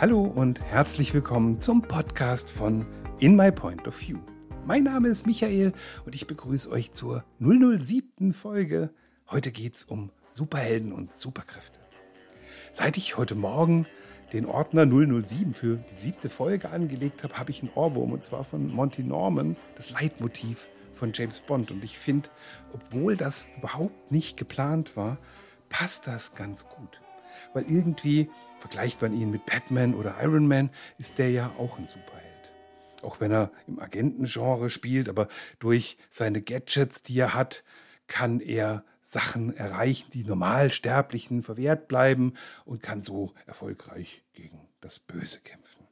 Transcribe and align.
Hallo 0.00 0.22
und 0.22 0.60
herzlich 0.60 1.12
willkommen 1.12 1.60
zum 1.60 1.82
Podcast 1.82 2.52
von 2.52 2.86
In 3.18 3.34
My 3.34 3.50
Point 3.50 3.88
of 3.88 4.00
View. 4.00 4.20
Mein 4.64 4.84
Name 4.84 5.08
ist 5.08 5.26
Michael 5.26 5.72
und 6.06 6.14
ich 6.14 6.28
begrüße 6.28 6.70
euch 6.70 6.92
zur 6.92 7.24
007. 7.40 8.32
Folge. 8.32 8.90
Heute 9.28 9.50
geht 9.50 9.74
es 9.74 9.82
um 9.82 10.10
Superhelden 10.28 10.92
und 10.92 11.18
Superkräfte. 11.18 11.80
Seit 12.70 12.96
ich 12.96 13.16
heute 13.16 13.34
Morgen 13.34 13.86
den 14.32 14.46
Ordner 14.46 14.86
007 14.86 15.52
für 15.52 15.78
die 15.90 15.96
siebte 15.96 16.28
Folge 16.28 16.70
angelegt 16.70 17.24
habe, 17.24 17.36
habe 17.36 17.50
ich 17.50 17.62
einen 17.62 17.72
Ohrwurm 17.74 18.12
und 18.12 18.22
zwar 18.22 18.44
von 18.44 18.68
Monty 18.68 19.02
Norman, 19.02 19.56
das 19.74 19.90
Leitmotiv 19.90 20.68
von 20.92 21.10
James 21.12 21.40
Bond. 21.40 21.72
Und 21.72 21.82
ich 21.82 21.98
finde, 21.98 22.28
obwohl 22.72 23.16
das 23.16 23.48
überhaupt 23.56 24.12
nicht 24.12 24.36
geplant 24.36 24.96
war, 24.96 25.18
passt 25.68 26.06
das 26.06 26.36
ganz 26.36 26.68
gut. 26.68 27.00
Weil 27.52 27.64
irgendwie 27.64 28.30
vergleicht 28.60 29.00
man 29.02 29.14
ihn 29.14 29.30
mit 29.30 29.46
Batman 29.46 29.94
oder 29.94 30.16
Iron 30.22 30.46
Man, 30.46 30.70
ist 30.98 31.18
der 31.18 31.30
ja 31.30 31.52
auch 31.58 31.78
ein 31.78 31.86
Superheld. 31.86 32.24
Auch 33.02 33.20
wenn 33.20 33.30
er 33.30 33.52
im 33.66 33.78
Agentengenre 33.78 34.70
spielt, 34.70 35.08
aber 35.08 35.28
durch 35.58 35.98
seine 36.10 36.42
Gadgets, 36.42 37.02
die 37.02 37.18
er 37.18 37.34
hat, 37.34 37.64
kann 38.06 38.40
er 38.40 38.84
Sachen 39.04 39.56
erreichen, 39.56 40.10
die 40.12 40.24
Normalsterblichen 40.24 41.42
verwehrt 41.42 41.88
bleiben 41.88 42.34
und 42.64 42.82
kann 42.82 43.02
so 43.04 43.32
erfolgreich 43.46 44.22
gegen 44.34 44.68
das 44.80 44.98
Böse 44.98 45.40
kämpfen. 45.40 45.86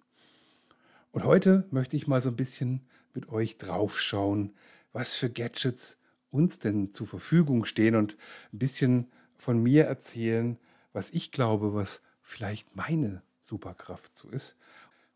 Und 1.13 1.25
heute 1.25 1.67
möchte 1.71 1.97
ich 1.97 2.07
mal 2.07 2.21
so 2.21 2.29
ein 2.29 2.37
bisschen 2.37 2.87
mit 3.15 3.31
euch 3.31 3.57
draufschauen, 3.57 4.55
was 4.93 5.15
für 5.15 5.31
Gadgets 5.31 5.99
uns 6.31 6.59
denn 6.59 6.93
zur 6.93 7.07
Verfügung 7.07 7.65
stehen 7.65 7.95
und 7.95 8.17
ein 8.53 8.59
bisschen 8.59 9.11
von 9.39 9.63
mir 9.63 9.85
erzählen, 9.85 10.59
was 10.97 11.11
ich 11.11 11.31
glaube, 11.31 11.75
was 11.75 12.01
vielleicht 12.23 12.75
meine 12.75 13.23
Superkraft 13.45 14.17
so 14.17 14.31
ist. 14.31 14.57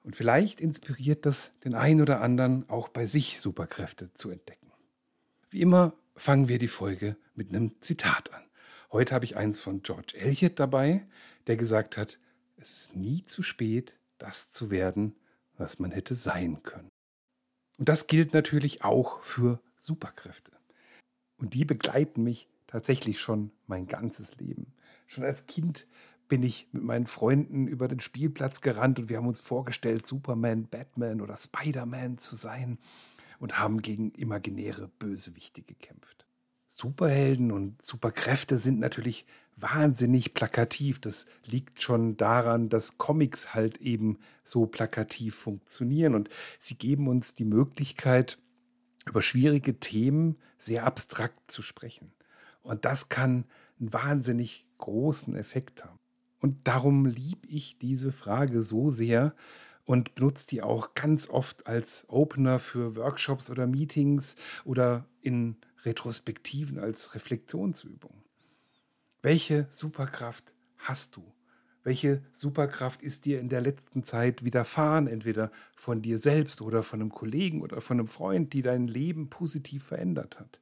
Und 0.05 0.15
vielleicht 0.15 0.61
inspiriert 0.61 1.25
das 1.25 1.53
den 1.65 1.75
einen 1.75 2.03
oder 2.03 2.21
anderen 2.21 2.69
auch 2.69 2.89
bei 2.89 3.07
sich 3.07 3.41
Superkräfte 3.41 4.13
zu 4.13 4.31
entdecken. 4.31 4.71
Wie 5.49 5.63
immer 5.63 5.95
fangen 6.15 6.49
wir 6.49 6.59
die 6.59 6.69
Folge 6.69 7.17
mit 7.35 7.49
einem 7.49 7.81
Zitat 7.81 8.31
an. 8.35 8.43
Heute 8.93 9.15
habe 9.15 9.25
ich 9.25 9.39
eins 9.39 9.61
von 9.61 9.83
George 9.83 10.19
Eliot 10.19 10.59
dabei, 10.61 11.07
der 11.47 11.57
gesagt 11.57 11.97
hat, 11.97 12.19
es 12.59 12.83
ist 12.83 12.97
nie 12.97 13.25
zu 13.25 13.43
spät, 13.43 13.95
das 14.19 14.51
zu 14.51 14.71
werden, 14.71 15.17
was 15.57 15.79
man 15.79 15.93
hätte 15.93 16.15
sein 16.15 16.63
können. 16.63 16.91
Und 17.79 17.89
das 17.89 18.07
gilt 18.07 18.35
natürlich 18.35 18.85
auch 18.85 19.23
für 19.23 19.61
Superkräfte. 19.79 20.53
Und 21.39 21.55
die 21.55 21.65
begleiten 21.65 22.23
mich 22.23 22.49
tatsächlich 22.71 23.21
schon 23.21 23.51
mein 23.67 23.87
ganzes 23.87 24.37
Leben. 24.37 24.73
Schon 25.07 25.25
als 25.25 25.47
Kind 25.47 25.87
bin 26.29 26.43
ich 26.45 26.69
mit 26.73 26.85
meinen 26.85 27.07
Freunden 27.07 27.67
über 27.67 27.89
den 27.89 28.01
Spielplatz 28.01 28.61
gerannt 28.61 29.01
und 29.01 29.09
wir 29.09 29.17
haben 29.17 29.27
uns 29.27 29.41
vorgestellt, 29.41 30.07
Superman, 30.07 30.69
Batman 30.69 31.21
oder 31.21 31.37
Spider-Man 31.37 32.19
zu 32.19 32.37
sein 32.37 32.79
und 33.41 33.59
haben 33.59 33.83
gegen 33.83 34.13
imaginäre 34.13 34.89
Bösewichte 35.01 35.63
gekämpft. 35.63 36.27
Superhelden 36.69 37.51
und 37.51 37.85
Superkräfte 37.85 38.59
sind 38.59 38.79
natürlich 38.79 39.27
wahnsinnig 39.57 40.35
plakativ. 40.35 41.01
Das 41.01 41.27
liegt 41.45 41.83
schon 41.83 42.17
daran, 42.17 42.69
dass 42.69 42.97
Comics 42.97 43.53
halt 43.53 43.79
eben 43.79 44.19
so 44.45 44.67
plakativ 44.67 45.35
funktionieren 45.35 46.15
und 46.15 46.31
sie 46.61 46.77
geben 46.77 47.09
uns 47.09 47.35
die 47.35 47.45
Möglichkeit, 47.45 48.39
über 49.07 49.23
schwierige 49.23 49.81
Themen 49.81 50.37
sehr 50.59 50.85
abstrakt 50.85 51.51
zu 51.51 51.63
sprechen. 51.63 52.13
Und 52.63 52.85
das 52.85 53.09
kann 53.09 53.45
einen 53.79 53.93
wahnsinnig 53.93 54.67
großen 54.79 55.35
Effekt 55.35 55.85
haben. 55.85 55.99
Und 56.41 56.67
darum 56.67 57.07
liebe 57.07 57.47
ich 57.49 57.79
diese 57.79 58.13
Frage 58.13 58.63
so 58.63 58.91
sehr 58.91 59.35
und 59.85 60.15
benutze 60.15 60.47
die 60.47 60.63
auch 60.63 60.95
ganz 60.95 61.29
oft 61.29 61.67
als 61.67 62.05
Opener 62.09 62.59
für 62.59 62.97
Workshops 62.97 63.51
oder 63.51 63.67
Meetings 63.67 64.37
oder 64.65 65.07
in 65.21 65.57
Retrospektiven 65.85 66.79
als 66.79 67.15
Reflexionsübung. 67.15 68.23
Welche 69.23 69.69
Superkraft 69.71 70.53
hast 70.79 71.17
du? 71.17 71.33
Welche 71.83 72.23
Superkraft 72.33 73.03
ist 73.03 73.25
dir 73.25 73.41
in 73.41 73.49
der 73.49 73.63
letzten 73.63 74.05
Zeit 74.05 74.45
widerfahren, 74.45 75.07
entweder 75.07 75.51
von 75.75 76.03
dir 76.03 76.19
selbst 76.19 76.61
oder 76.61 76.83
von 76.83 77.01
einem 77.01 77.11
Kollegen 77.11 77.63
oder 77.63 77.81
von 77.81 77.99
einem 77.99 78.09
Freund, 78.09 78.53
die 78.53 78.63
dein 78.63 78.87
Leben 78.87 79.31
positiv 79.31 79.85
verändert 79.85 80.39
hat? 80.39 80.61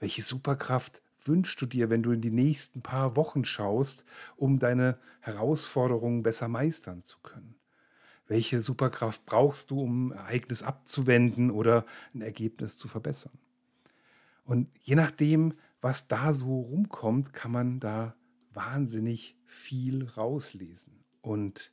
Welche 0.00 0.22
Superkraft 0.22 1.02
wünschst 1.26 1.60
du 1.60 1.66
dir, 1.66 1.90
wenn 1.90 2.02
du 2.02 2.12
in 2.12 2.20
die 2.20 2.30
nächsten 2.30 2.82
paar 2.82 3.16
Wochen 3.16 3.44
schaust, 3.44 4.04
um 4.36 4.58
deine 4.58 4.98
Herausforderungen 5.20 6.22
besser 6.22 6.48
meistern 6.48 7.04
zu 7.04 7.18
können? 7.22 7.56
Welche 8.26 8.60
Superkraft 8.60 9.26
brauchst 9.26 9.70
du, 9.70 9.80
um 9.80 10.12
ein 10.12 10.18
Ereignis 10.18 10.62
abzuwenden 10.62 11.50
oder 11.50 11.84
ein 12.14 12.22
Ergebnis 12.22 12.76
zu 12.76 12.86
verbessern? 12.86 13.38
Und 14.44 14.68
je 14.80 14.94
nachdem, 14.94 15.54
was 15.80 16.08
da 16.08 16.32
so 16.32 16.60
rumkommt, 16.60 17.32
kann 17.32 17.52
man 17.52 17.80
da 17.80 18.14
wahnsinnig 18.52 19.36
viel 19.46 20.04
rauslesen. 20.04 21.04
Und 21.22 21.72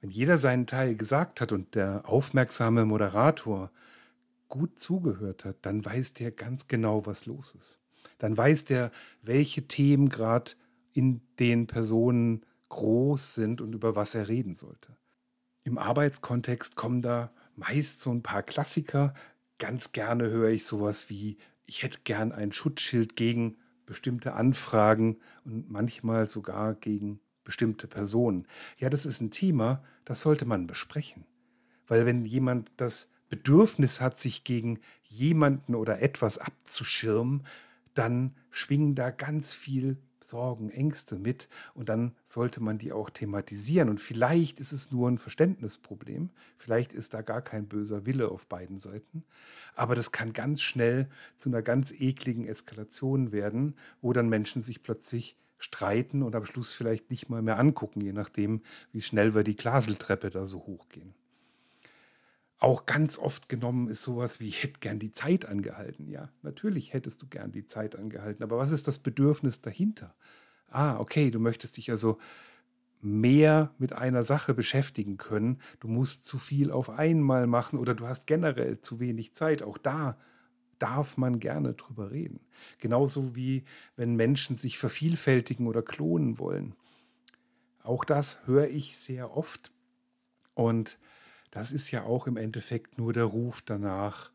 wenn 0.00 0.10
jeder 0.10 0.38
seinen 0.38 0.66
Teil 0.66 0.94
gesagt 0.94 1.40
hat 1.40 1.52
und 1.52 1.74
der 1.74 2.08
aufmerksame 2.08 2.84
Moderator 2.84 3.70
gut 4.48 4.78
zugehört 4.78 5.44
hat, 5.44 5.56
dann 5.62 5.84
weiß 5.84 6.14
der 6.14 6.32
ganz 6.32 6.68
genau, 6.68 7.06
was 7.06 7.26
los 7.26 7.54
ist 7.54 7.79
dann 8.18 8.36
weiß 8.36 8.64
der, 8.66 8.90
welche 9.22 9.66
Themen 9.66 10.08
gerade 10.08 10.52
in 10.92 11.20
den 11.38 11.66
Personen 11.66 12.44
groß 12.68 13.34
sind 13.34 13.60
und 13.60 13.74
über 13.74 13.96
was 13.96 14.14
er 14.14 14.28
reden 14.28 14.56
sollte. 14.56 14.96
Im 15.64 15.78
Arbeitskontext 15.78 16.76
kommen 16.76 17.02
da 17.02 17.32
meist 17.56 18.00
so 18.00 18.10
ein 18.10 18.22
paar 18.22 18.42
Klassiker. 18.42 19.14
Ganz 19.58 19.92
gerne 19.92 20.30
höre 20.30 20.50
ich 20.50 20.64
sowas 20.64 21.10
wie, 21.10 21.36
ich 21.66 21.82
hätte 21.82 22.00
gern 22.04 22.32
ein 22.32 22.52
Schutzschild 22.52 23.16
gegen 23.16 23.56
bestimmte 23.86 24.34
Anfragen 24.34 25.18
und 25.44 25.70
manchmal 25.70 26.28
sogar 26.28 26.74
gegen 26.74 27.20
bestimmte 27.44 27.88
Personen. 27.88 28.46
Ja, 28.78 28.88
das 28.88 29.04
ist 29.04 29.20
ein 29.20 29.30
Thema, 29.30 29.82
das 30.04 30.22
sollte 30.22 30.44
man 30.44 30.66
besprechen. 30.66 31.26
Weil 31.86 32.06
wenn 32.06 32.24
jemand 32.24 32.70
das 32.76 33.10
Bedürfnis 33.28 34.00
hat, 34.00 34.18
sich 34.18 34.44
gegen 34.44 34.80
jemanden 35.02 35.74
oder 35.74 36.00
etwas 36.02 36.38
abzuschirmen, 36.38 37.44
dann 38.00 38.34
schwingen 38.50 38.94
da 38.94 39.10
ganz 39.10 39.52
viel 39.52 39.98
Sorgen, 40.22 40.70
Ängste 40.70 41.16
mit 41.16 41.48
und 41.74 41.88
dann 41.88 42.14
sollte 42.26 42.62
man 42.62 42.78
die 42.78 42.92
auch 42.92 43.10
thematisieren. 43.10 43.88
Und 43.88 44.00
vielleicht 44.00 44.60
ist 44.60 44.72
es 44.72 44.92
nur 44.92 45.08
ein 45.08 45.18
Verständnisproblem, 45.18 46.30
vielleicht 46.56 46.92
ist 46.92 47.14
da 47.14 47.22
gar 47.22 47.42
kein 47.42 47.66
böser 47.66 48.06
Wille 48.06 48.28
auf 48.28 48.46
beiden 48.46 48.78
Seiten, 48.78 49.24
aber 49.74 49.94
das 49.94 50.12
kann 50.12 50.32
ganz 50.32 50.60
schnell 50.60 51.08
zu 51.36 51.48
einer 51.48 51.62
ganz 51.62 51.92
ekligen 51.92 52.46
Eskalation 52.46 53.32
werden, 53.32 53.76
wo 54.00 54.12
dann 54.12 54.28
Menschen 54.28 54.62
sich 54.62 54.82
plötzlich 54.82 55.36
streiten 55.58 56.22
und 56.22 56.34
am 56.34 56.46
Schluss 56.46 56.74
vielleicht 56.74 57.10
nicht 57.10 57.28
mal 57.28 57.42
mehr 57.42 57.58
angucken, 57.58 58.00
je 58.00 58.12
nachdem, 58.12 58.62
wie 58.92 59.02
schnell 59.02 59.34
wir 59.34 59.44
die 59.44 59.56
Glaseltreppe 59.56 60.30
da 60.30 60.46
so 60.46 60.60
hochgehen. 60.60 61.14
Auch 62.60 62.84
ganz 62.84 63.18
oft 63.18 63.48
genommen 63.48 63.88
ist 63.88 64.02
sowas 64.02 64.38
wie, 64.38 64.48
ich 64.48 64.62
hätte 64.62 64.80
gern 64.80 64.98
die 64.98 65.12
Zeit 65.12 65.46
angehalten. 65.46 66.08
Ja, 66.08 66.30
natürlich 66.42 66.92
hättest 66.92 67.22
du 67.22 67.26
gern 67.26 67.52
die 67.52 67.66
Zeit 67.66 67.96
angehalten, 67.96 68.42
aber 68.42 68.58
was 68.58 68.70
ist 68.70 68.86
das 68.86 68.98
Bedürfnis 68.98 69.62
dahinter? 69.62 70.14
Ah, 70.68 70.98
okay, 70.98 71.30
du 71.30 71.40
möchtest 71.40 71.78
dich 71.78 71.90
also 71.90 72.18
mehr 73.00 73.74
mit 73.78 73.94
einer 73.94 74.24
Sache 74.24 74.52
beschäftigen 74.52 75.16
können. 75.16 75.60
Du 75.80 75.88
musst 75.88 76.26
zu 76.26 76.38
viel 76.38 76.70
auf 76.70 76.90
einmal 76.90 77.46
machen 77.46 77.78
oder 77.78 77.94
du 77.94 78.06
hast 78.06 78.26
generell 78.26 78.80
zu 78.82 79.00
wenig 79.00 79.34
Zeit. 79.34 79.62
Auch 79.62 79.78
da 79.78 80.18
darf 80.78 81.16
man 81.16 81.40
gerne 81.40 81.72
drüber 81.72 82.10
reden. 82.10 82.40
Genauso 82.78 83.34
wie 83.34 83.64
wenn 83.96 84.16
Menschen 84.16 84.58
sich 84.58 84.78
vervielfältigen 84.78 85.66
oder 85.66 85.80
klonen 85.80 86.38
wollen. 86.38 86.74
Auch 87.82 88.04
das 88.04 88.46
höre 88.46 88.68
ich 88.68 88.98
sehr 88.98 89.34
oft. 89.34 89.72
Und 90.54 90.98
das 91.50 91.72
ist 91.72 91.90
ja 91.90 92.04
auch 92.04 92.26
im 92.26 92.36
Endeffekt 92.36 92.98
nur 92.98 93.12
der 93.12 93.24
Ruf 93.24 93.62
danach, 93.62 94.30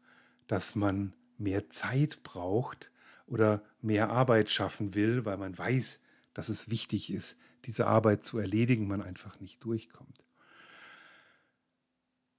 dass 0.47 0.75
man 0.75 1.13
mehr 1.37 1.69
Zeit 1.69 2.23
braucht 2.23 2.91
oder 3.27 3.63
mehr 3.81 4.09
Arbeit 4.09 4.51
schaffen 4.51 4.93
will, 4.93 5.25
weil 5.25 5.37
man 5.37 5.57
weiß, 5.57 5.99
dass 6.33 6.49
es 6.49 6.69
wichtig 6.69 7.11
ist, 7.11 7.37
diese 7.65 7.87
Arbeit 7.87 8.25
zu 8.25 8.37
erledigen, 8.37 8.87
man 8.87 9.01
einfach 9.01 9.39
nicht 9.39 9.63
durchkommt. 9.63 10.23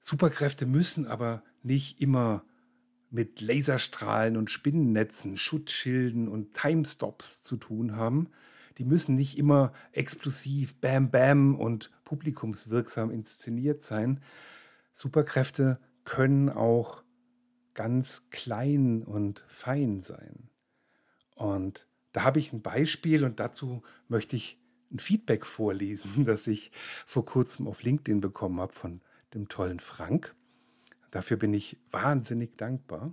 Superkräfte 0.00 0.67
müssen 0.67 1.06
aber 1.06 1.43
nicht 1.62 2.00
immer 2.00 2.44
mit 3.11 3.40
Laserstrahlen 3.40 4.37
und 4.37 4.50
Spinnennetzen, 4.50 5.37
Schutzschilden 5.37 6.29
und 6.29 6.55
Timestops 6.55 7.43
zu 7.43 7.56
tun 7.56 7.96
haben. 7.96 8.29
Die 8.79 8.84
müssen 8.84 9.14
nicht 9.14 9.38
immer 9.38 9.72
explosiv, 9.93 10.81
bam, 10.81 11.11
bam 11.11 11.58
und 11.58 11.90
publikumswirksam 12.05 13.11
inszeniert 13.11 13.82
sein, 13.82 14.20
Superkräfte 14.96 15.78
können 16.04 16.48
auch 16.48 17.04
ganz 17.75 18.31
klein 18.31 19.02
und 19.02 19.44
fein 19.46 20.00
sein. 20.00 20.48
Und 21.34 21.87
da 22.12 22.22
habe 22.22 22.38
ich 22.38 22.54
ein 22.54 22.62
Beispiel 22.62 23.22
und 23.22 23.38
dazu 23.38 23.82
möchte 24.08 24.37
ich 24.37 24.58
ein 24.90 24.98
Feedback 24.98 25.44
vorlesen, 25.44 26.25
das 26.25 26.46
ich 26.46 26.72
vor 27.04 27.26
kurzem 27.26 27.69
auf 27.69 27.82
LinkedIn 27.82 28.22
bekommen 28.22 28.58
habe 28.58 28.72
von 28.72 29.02
dem 29.34 29.48
tollen 29.48 29.81
Frank. 29.81 30.34
Dafür 31.10 31.37
bin 31.37 31.52
ich 31.52 31.78
wahnsinnig 31.90 32.56
dankbar. 32.56 33.12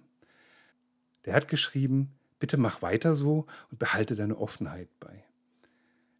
Der 1.25 1.33
hat 1.35 1.49
geschrieben, 1.49 2.17
bitte 2.39 2.55
mach 2.55 2.81
weiter 2.81 3.13
so 3.13 3.45
und 3.71 3.79
behalte 3.79 4.15
deine 4.15 4.37
Offenheit 4.37 4.89
bei. 5.01 5.25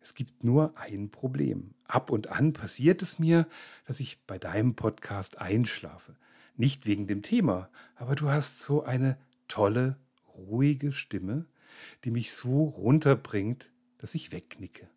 Es 0.03 0.15
gibt 0.15 0.43
nur 0.43 0.77
ein 0.77 1.09
Problem. 1.11 1.73
Ab 1.87 2.09
und 2.09 2.27
an 2.27 2.51
passiert 2.51 3.01
es 3.01 3.19
mir, 3.19 3.47
dass 3.87 4.01
ich 4.01 4.21
bei 4.25 4.37
deinem 4.37 4.75
Podcast 4.75 5.39
einschlafe. 5.39 6.15
Nicht 6.57 6.85
wegen 6.85 7.07
dem 7.07 7.23
Thema, 7.23 7.69
aber 7.95 8.15
du 8.15 8.29
hast 8.29 8.59
so 8.59 8.83
eine 8.83 9.17
tolle, 9.47 9.95
ruhige 10.35 10.91
Stimme, 10.91 11.45
die 12.03 12.11
mich 12.11 12.33
so 12.33 12.65
runterbringt, 12.65 13.71
dass 13.97 14.13
ich 14.13 14.33
wegnicke. 14.33 14.89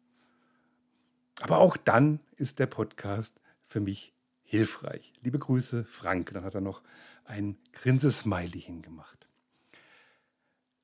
Aber 1.40 1.58
auch 1.58 1.76
dann 1.76 2.18
ist 2.36 2.58
der 2.58 2.66
Podcast 2.66 3.40
für 3.64 3.80
mich 3.80 4.12
hilfreich. 4.42 5.12
Liebe 5.22 5.38
Grüße, 5.38 5.84
Frank. 5.84 6.32
Dann 6.32 6.44
hat 6.44 6.56
er 6.56 6.60
noch 6.60 6.82
ein 7.24 7.56
Grinsesmiley 7.72 8.60
hingemacht. 8.60 9.28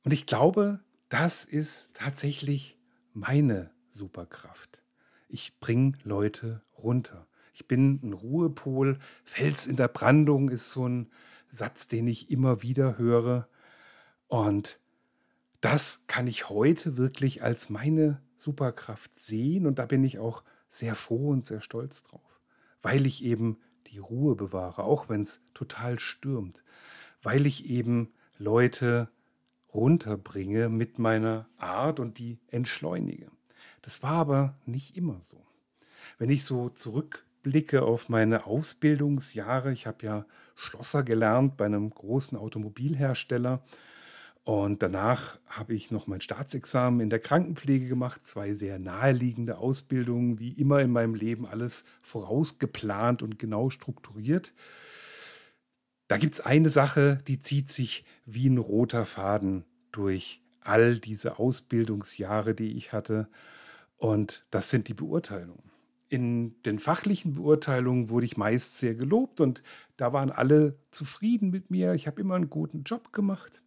Und 0.05 0.13
ich 0.13 0.27
glaube, 0.27 0.79
das 1.09 1.45
ist 1.45 1.91
tatsächlich 1.95 2.79
meine 3.15 3.71
Superkraft. 3.93 4.83
Ich 5.29 5.59
bringe 5.61 5.97
Leute 6.03 6.63
runter. 6.77 7.27
Ich 7.55 7.69
bin 7.69 8.01
ein 8.03 8.13
Ruhepol. 8.13 8.99
Fels 9.25 9.67
in 9.67 9.77
der 9.77 9.89
Brandung 9.89 10.49
ist 10.49 10.71
so 10.71 10.89
ein 10.89 11.11
Satz, 11.51 11.87
den 11.89 12.07
ich 12.07 12.31
immer 12.31 12.63
wieder 12.63 12.99
höre. 12.99 13.49
Und 14.27 14.81
das 15.61 16.03
kann 16.07 16.27
ich 16.27 16.49
heute 16.49 16.97
wirklich 16.97 17.43
als 17.43 17.71
meine 17.71 18.21
Superkraft 18.37 19.21
sehen 19.21 19.67
und 19.67 19.79
da 19.79 19.87
bin 19.87 20.03
ich 20.03 20.19
auch 20.19 20.43
sehr 20.69 20.95
froh 20.95 21.31
und 21.31 21.47
sehr 21.47 21.61
stolz 21.61 22.03
drauf, 22.03 22.41
weil 22.83 23.07
ich 23.07 23.25
eben 23.25 23.59
die 23.87 23.99
Ruhe 23.99 24.35
bewahre, 24.35 24.83
auch 24.83 25.09
wenn 25.09 25.23
es 25.23 25.41
total 25.55 25.99
stürmt, 25.99 26.65
weil 27.23 27.47
ich 27.47 27.67
eben 27.67 28.13
Leute 28.39 29.09
runterbringe 29.73 30.69
mit 30.69 30.99
meiner 30.99 31.49
Art 31.59 32.01
und 32.01 32.19
die 32.19 32.41
entschleunige. 32.49 33.31
Das 33.83 34.03
war 34.03 34.13
aber 34.13 34.57
nicht 34.65 34.97
immer 34.97 35.21
so. 35.23 35.45
Wenn 36.19 36.31
ich 36.31 36.45
so 36.45 36.69
zurückblicke 36.69 37.83
auf 37.83 38.09
meine 38.09 38.47
Ausbildungsjahre, 38.47 39.73
ich 39.73 39.87
habe 39.87 40.07
ja 40.07 40.27
Schlosser 40.55 41.03
gelernt 41.03 41.57
bei 41.57 41.67
einem 41.67 41.91
großen 41.91 42.39
Automobilhersteller 42.39 43.63
und 44.45 44.83
danach 44.83 45.39
habe 45.47 45.75
ich 45.75 45.93
noch 45.93 46.09
mein 46.09 46.21
Staatsexamen 46.21 47.01
in 47.01 47.11
der 47.11 47.21
Krankenpflege 47.21 47.87
gemacht, 47.87 48.27
zwei 48.27 48.55
sehr 48.55 48.81
naheliegende 48.81 49.59
Ausbildungen, 49.59 50.41
wie 50.41 50.51
immer 50.53 50.81
in 50.81 50.91
meinem 50.91 51.15
Leben, 51.15 51.47
alles 51.47 51.85
vorausgeplant 52.03 53.23
und 53.23 53.39
genau 53.39 53.71
strukturiert. 53.71 54.53
Da 56.09 56.19
gibt 56.19 56.35
es 56.35 56.41
eine 56.41 56.71
Sache, 56.71 57.21
die 57.29 57.39
zieht 57.39 57.71
sich 57.71 58.05
wie 58.27 58.49
ein 58.49 58.59
roter 58.59 59.07
Faden 59.07 59.65
durch 59.93 60.43
all 60.61 60.99
diese 60.99 61.39
Ausbildungsjahre, 61.39 62.55
die 62.55 62.77
ich 62.77 62.93
hatte. 62.93 63.29
Und 64.03 64.45
das 64.51 64.69
sind 64.69 64.89
die 64.89 64.95
Beurteilungen. 64.95 65.71
In 66.09 66.61
den 66.65 66.81
fachlichen 66.81 67.35
Beurteilungen 67.35 68.09
wurde 68.09 68.27
ich 68.27 68.37
meist 68.37 68.77
sehr 68.79 68.97
gelobt 68.97 69.41
und 69.41 69.63
da 69.97 70.13
waren 70.13 70.33
alle 70.33 70.77
zufrieden 70.91 71.51
mit 71.51 71.71
mir. 71.71 71.95
Ich 71.95 72.09
habe 72.09 72.21
immer 72.21 72.35
einen 72.35 72.51
guten 72.51 72.83
Job 72.83 73.13
gemacht. 73.13 73.63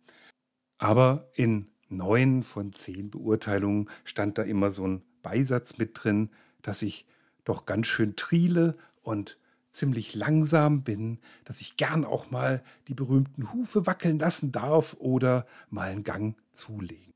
Aber 0.77 1.29
in 1.35 1.69
neun 1.87 2.43
von 2.43 2.73
zehn 2.73 3.11
Beurteilungen 3.11 3.89
stand 4.03 4.37
da 4.37 4.41
immer 4.41 4.71
so 4.71 4.85
ein 4.85 5.03
Beisatz 5.23 5.77
mit 5.77 6.03
drin, 6.03 6.29
dass 6.61 6.81
ich 6.81 7.07
doch 7.45 7.65
ganz 7.65 7.87
schön 7.87 8.17
triele 8.17 8.75
und 9.03 9.37
ziemlich 9.71 10.15
langsam 10.15 10.83
bin, 10.83 11.19
dass 11.45 11.61
ich 11.61 11.77
gern 11.77 12.03
auch 12.03 12.29
mal 12.29 12.61
die 12.89 12.93
berühmten 12.93 13.53
Hufe 13.53 13.87
wackeln 13.87 14.19
lassen 14.19 14.51
darf 14.51 14.97
oder 14.99 15.47
mal 15.69 15.91
einen 15.91 16.03
Gang 16.03 16.35
zulegen. 16.51 17.14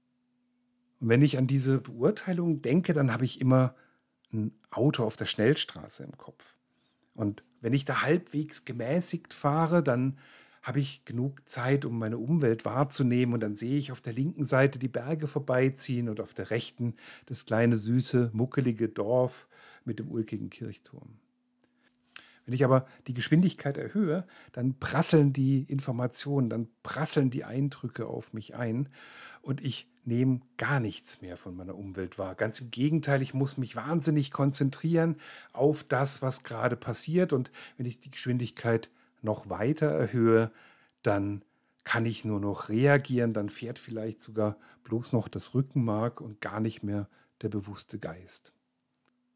Und 1.00 1.10
wenn 1.10 1.22
ich 1.22 1.38
an 1.38 1.48
diese 1.48 1.80
Beurteilung 1.80 2.62
denke, 2.62 2.94
dann 2.94 3.14
habe 3.14 3.26
ich 3.26 3.42
immer 3.42 3.76
ein 4.32 4.52
Auto 4.72 5.04
auf 5.04 5.16
der 5.16 5.26
Schnellstraße 5.26 6.04
im 6.04 6.18
Kopf. 6.18 6.56
Und 7.14 7.44
wenn 7.62 7.74
ich 7.74 7.86
da 7.86 8.02
halbwegs 8.02 8.66
gemäßigt 8.66 9.34
fahre, 9.34 9.84
dann 9.84 10.18
habe 10.62 10.80
ich 10.80 11.06
genug 11.06 11.48
Zeit, 11.50 11.86
um 11.86 11.98
meine 11.98 12.18
Umwelt 12.18 12.66
wahrzunehmen 12.66 13.34
und 13.34 13.40
dann 13.42 13.56
sehe 13.56 13.78
ich 13.78 13.92
auf 13.92 14.02
der 14.02 14.14
linken 14.14 14.46
Seite 14.46 14.78
die 14.78 14.90
Berge 14.90 15.28
vorbeiziehen 15.28 16.10
und 16.10 16.20
auf 16.20 16.34
der 16.34 16.52
rechten 16.52 16.96
das 17.26 17.46
kleine, 17.46 17.78
süße, 17.78 18.32
muckelige 18.34 18.90
Dorf 18.90 19.48
mit 19.86 20.00
dem 20.00 20.12
ulkigen 20.12 20.50
Kirchturm. 20.50 21.18
Wenn 22.50 22.56
ich 22.56 22.66
aber 22.66 22.88
die 23.06 23.14
Geschwindigkeit 23.14 23.78
erhöhe, 23.78 24.26
dann 24.54 24.80
prasseln 24.80 25.34
die 25.34 25.66
Informationen, 25.68 26.50
dann 26.50 26.68
prasseln 26.82 27.30
die 27.30 27.44
Eindrücke 27.44 28.08
auf 28.08 28.34
mich 28.34 28.56
ein 28.56 28.90
und 29.44 29.64
ich 29.64 29.88
nehme 30.04 30.42
gar 30.58 30.80
nichts 30.80 31.22
mehr 31.22 31.38
von 31.38 31.56
meiner 31.56 31.76
Umwelt 31.76 32.18
wahr. 32.18 32.34
Ganz 32.34 32.60
im 32.60 32.72
Gegenteil, 32.72 33.22
ich 33.22 33.36
muss 33.36 33.60
mich 33.60 33.76
wahnsinnig 33.76 34.32
konzentrieren 34.32 35.18
auf 35.54 35.84
das, 35.84 36.24
was 36.24 36.42
gerade 36.42 36.76
passiert 36.76 37.34
und 37.34 37.52
wenn 37.78 37.86
ich 37.86 38.00
die 38.00 38.10
Geschwindigkeit 38.10 38.90
noch 39.22 39.52
weiter 39.52 39.86
erhöhe, 39.86 40.50
dann 41.04 41.46
kann 41.84 42.08
ich 42.08 42.26
nur 42.26 42.40
noch 42.40 42.70
reagieren, 42.70 43.32
dann 43.32 43.50
fährt 43.50 43.78
vielleicht 43.78 44.24
sogar 44.24 44.58
bloß 44.86 45.14
noch 45.14 45.28
das 45.28 45.54
Rückenmark 45.54 46.20
und 46.20 46.42
gar 46.42 46.62
nicht 46.62 46.82
mehr 46.82 47.10
der 47.44 47.50
bewusste 47.50 48.00
Geist. 48.00 48.54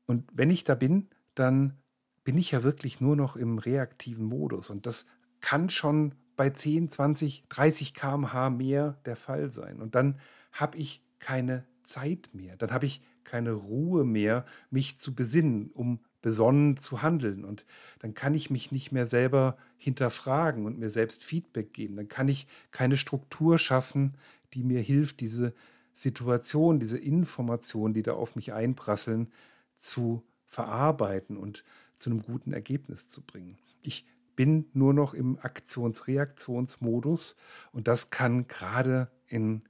Und 0.08 0.28
wenn 0.34 0.50
ich 0.50 0.64
da 0.64 0.74
bin, 0.74 1.10
dann 1.36 1.78
bin 2.24 2.38
ich 2.38 2.52
ja 2.52 2.64
wirklich 2.64 3.02
nur 3.02 3.16
noch 3.16 3.36
im 3.36 3.58
reaktiven 3.58 4.26
Modus 4.26 4.70
und 4.70 4.86
das 4.86 5.06
kann 5.42 5.70
schon 5.70 6.16
bei 6.36 6.50
10, 6.50 6.90
20, 6.90 7.46
30 7.50 7.94
km/h 7.94 8.50
mehr 8.50 8.98
der 9.06 9.16
Fall 9.16 9.52
sein. 9.52 9.82
Und 9.82 9.96
dann 9.96 10.20
habe 10.52 10.78
ich 10.78 11.04
keine 11.20 11.66
Zeit 11.84 12.30
mehr, 12.34 12.56
dann 12.58 12.72
habe 12.72 12.86
ich 12.86 13.02
keine 13.24 13.54
Ruhe 13.54 14.04
mehr, 14.04 14.46
mich 14.70 15.00
zu 15.00 15.16
besinnen, 15.16 15.70
um 15.74 16.00
besonnen 16.22 16.78
zu 16.80 17.02
handeln. 17.02 17.44
Und 17.44 17.66
dann 18.00 18.14
kann 18.14 18.34
ich 18.34 18.50
mich 18.50 18.72
nicht 18.72 18.92
mehr 18.92 19.08
selber 19.08 19.58
hinterfragen 19.78 20.66
und 20.66 20.80
mir 20.80 20.90
selbst 20.90 21.24
Feedback 21.24 21.74
geben. 21.74 21.96
Dann 21.96 22.08
kann 22.08 22.28
ich 22.28 22.48
keine 22.72 22.98
Struktur 22.98 23.60
schaffen, 23.60 24.16
die 24.54 24.64
mir 24.64 24.82
hilft, 24.82 25.20
diese 25.20 25.54
Situation, 25.94 26.80
diese 26.80 26.98
Informationen, 26.98 27.94
die 27.94 28.04
da 28.04 28.14
auf 28.14 28.36
mich 28.36 28.54
einprasseln, 28.54 29.32
zu 29.78 30.24
verarbeiten 30.46 31.38
und 31.38 31.64
zu 32.04 32.10
einem 32.10 32.22
guten 32.22 32.54
Ergebnis 32.54 33.10
zu 33.10 33.22
bringen. 33.22 33.58
Ich 33.82 34.06
bin 34.36 34.66
nur 34.74 34.94
noch 34.94 35.14
im 35.14 35.40
Aktions-Reaktionsmodus 35.40 37.36
und 37.72 37.88
das 37.88 38.10
kann 38.10 38.48
gerade 38.48 39.10
in 39.28 39.62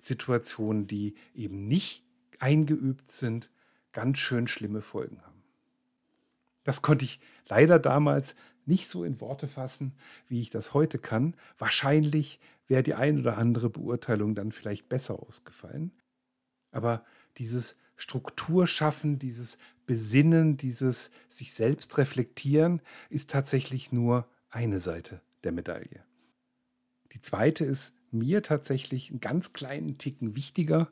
Situationen, 0.00 0.86
die 0.86 1.14
eben 1.34 1.68
nicht 1.68 2.04
eingeübt 2.38 3.12
sind, 3.12 3.50
ganz 3.92 4.18
schön 4.18 4.48
schlimme 4.48 4.82
Folgen 4.82 5.20
haben. 5.22 5.42
Das 6.64 6.82
konnte 6.82 7.04
ich 7.04 7.20
leider 7.48 7.78
damals 7.78 8.34
nicht 8.66 8.88
so 8.88 9.04
in 9.04 9.20
Worte 9.20 9.48
fassen, 9.48 9.94
wie 10.28 10.40
ich 10.40 10.50
das 10.50 10.74
heute 10.74 10.98
kann. 10.98 11.34
Wahrscheinlich 11.58 12.40
wäre 12.68 12.82
die 12.82 12.94
ein 12.94 13.18
oder 13.18 13.38
andere 13.38 13.70
Beurteilung 13.70 14.34
dann 14.34 14.52
vielleicht 14.52 14.88
besser 14.88 15.20
ausgefallen. 15.20 15.92
Aber 16.70 17.04
dieses 17.36 17.76
Strukturschaffen, 18.00 19.18
dieses 19.18 19.58
Besinnen, 19.84 20.56
dieses 20.56 21.10
sich 21.28 21.52
selbst 21.52 21.98
reflektieren 21.98 22.80
ist 23.10 23.30
tatsächlich 23.30 23.92
nur 23.92 24.26
eine 24.48 24.80
Seite 24.80 25.20
der 25.44 25.52
Medaille. 25.52 26.02
Die 27.12 27.20
zweite 27.20 27.64
ist 27.64 27.94
mir 28.10 28.42
tatsächlich 28.42 29.10
einen 29.10 29.20
ganz 29.20 29.52
kleinen 29.52 29.98
Ticken 29.98 30.34
wichtiger 30.34 30.90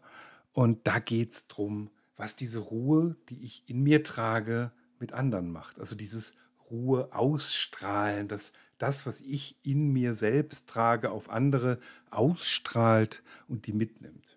und 0.53 0.87
da 0.87 0.99
geht 0.99 1.33
es 1.33 1.49
darum, 1.49 1.91
was 2.17 2.37
diese 2.37 2.59
Ruhe, 2.59 3.17
die 3.31 3.43
ich 3.43 3.65
in 3.69 3.83
mir 3.83 4.05
trage, 4.05 4.71
mit 4.99 5.13
anderen 5.13 5.51
macht. 5.51 5.81
Also 5.81 5.97
dieses 5.97 6.35
Ruhe 6.71 7.13
ausstrahlen, 7.13 8.29
dass 8.29 8.53
das, 8.77 9.07
was 9.07 9.23
ich 9.23 9.57
in 9.63 9.93
mir 9.93 10.13
selbst 10.13 10.69
trage, 10.69 11.11
auf 11.11 11.31
andere 11.31 11.79
ausstrahlt 12.11 13.23
und 13.49 13.67
die 13.67 13.73
mitnimmt. 13.73 14.28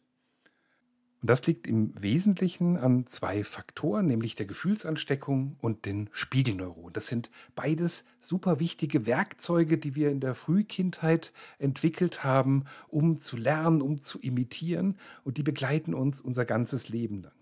Und 1.21 1.29
das 1.29 1.45
liegt 1.45 1.67
im 1.67 1.93
Wesentlichen 2.01 2.77
an 2.77 3.05
zwei 3.05 3.43
Faktoren, 3.43 4.07
nämlich 4.07 4.33
der 4.33 4.47
Gefühlsansteckung 4.47 5.55
und 5.61 5.85
den 5.85 6.09
Spiegelneuronen. 6.11 6.93
Das 6.93 7.05
sind 7.07 7.29
beides 7.53 8.05
super 8.19 8.59
wichtige 8.59 9.05
Werkzeuge, 9.05 9.77
die 9.77 9.93
wir 9.93 10.09
in 10.09 10.19
der 10.19 10.33
Frühkindheit 10.33 11.31
entwickelt 11.59 12.23
haben, 12.23 12.65
um 12.87 13.19
zu 13.19 13.37
lernen, 13.37 13.83
um 13.83 14.03
zu 14.03 14.19
imitieren 14.19 14.97
und 15.23 15.37
die 15.37 15.43
begleiten 15.43 15.93
uns 15.93 16.21
unser 16.21 16.45
ganzes 16.45 16.89
Leben 16.89 17.21
lang. 17.21 17.33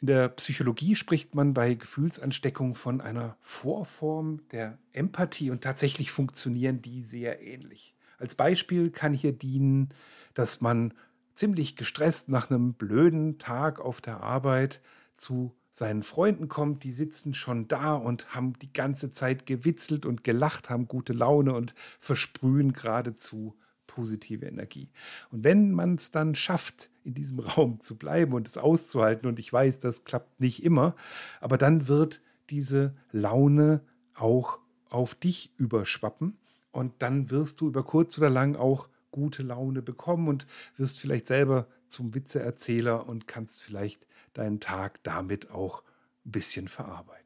In 0.00 0.06
der 0.06 0.28
Psychologie 0.28 0.94
spricht 0.94 1.34
man 1.34 1.54
bei 1.54 1.74
Gefühlsansteckung 1.74 2.76
von 2.76 3.00
einer 3.00 3.36
Vorform 3.40 4.40
der 4.52 4.78
Empathie 4.92 5.50
und 5.50 5.62
tatsächlich 5.62 6.12
funktionieren 6.12 6.80
die 6.80 7.02
sehr 7.02 7.40
ähnlich. 7.42 7.94
Als 8.18 8.36
Beispiel 8.36 8.90
kann 8.90 9.14
hier 9.14 9.32
dienen, 9.32 9.88
dass 10.34 10.60
man 10.60 10.94
ziemlich 11.34 11.76
gestresst 11.76 12.28
nach 12.28 12.50
einem 12.50 12.74
blöden 12.74 13.38
Tag 13.38 13.80
auf 13.80 14.00
der 14.00 14.22
Arbeit 14.22 14.80
zu 15.16 15.54
seinen 15.72 16.02
Freunden 16.02 16.48
kommt, 16.48 16.84
die 16.84 16.92
sitzen 16.92 17.32
schon 17.32 17.66
da 17.66 17.94
und 17.94 18.34
haben 18.34 18.52
die 18.60 18.72
ganze 18.72 19.10
Zeit 19.10 19.46
gewitzelt 19.46 20.04
und 20.04 20.22
gelacht, 20.22 20.68
haben 20.68 20.86
gute 20.86 21.14
Laune 21.14 21.54
und 21.54 21.74
versprühen 21.98 22.74
geradezu 22.74 23.56
positive 23.86 24.46
Energie. 24.46 24.90
Und 25.30 25.44
wenn 25.44 25.72
man 25.72 25.94
es 25.96 26.10
dann 26.10 26.34
schafft, 26.34 26.90
in 27.04 27.14
diesem 27.14 27.38
Raum 27.40 27.80
zu 27.80 27.96
bleiben 27.96 28.32
und 28.32 28.48
es 28.48 28.58
auszuhalten, 28.58 29.28
und 29.28 29.38
ich 29.38 29.52
weiß, 29.52 29.80
das 29.80 30.04
klappt 30.04 30.40
nicht 30.40 30.62
immer, 30.62 30.94
aber 31.40 31.58
dann 31.58 31.88
wird 31.88 32.20
diese 32.50 32.94
Laune 33.10 33.82
auch 34.14 34.58
auf 34.90 35.14
dich 35.14 35.52
überschwappen 35.56 36.38
und 36.70 37.00
dann 37.00 37.30
wirst 37.30 37.60
du 37.60 37.68
über 37.68 37.82
kurz 37.82 38.18
oder 38.18 38.30
lang 38.30 38.56
auch 38.56 38.88
gute 39.12 39.44
Laune 39.44 39.82
bekommen 39.82 40.26
und 40.26 40.46
wirst 40.76 40.98
vielleicht 40.98 41.28
selber 41.28 41.68
zum 41.86 42.14
Witzeerzähler 42.14 43.06
und 43.08 43.28
kannst 43.28 43.62
vielleicht 43.62 44.06
deinen 44.32 44.58
Tag 44.58 45.02
damit 45.04 45.50
auch 45.52 45.84
ein 46.26 46.32
bisschen 46.32 46.66
verarbeiten. 46.66 47.22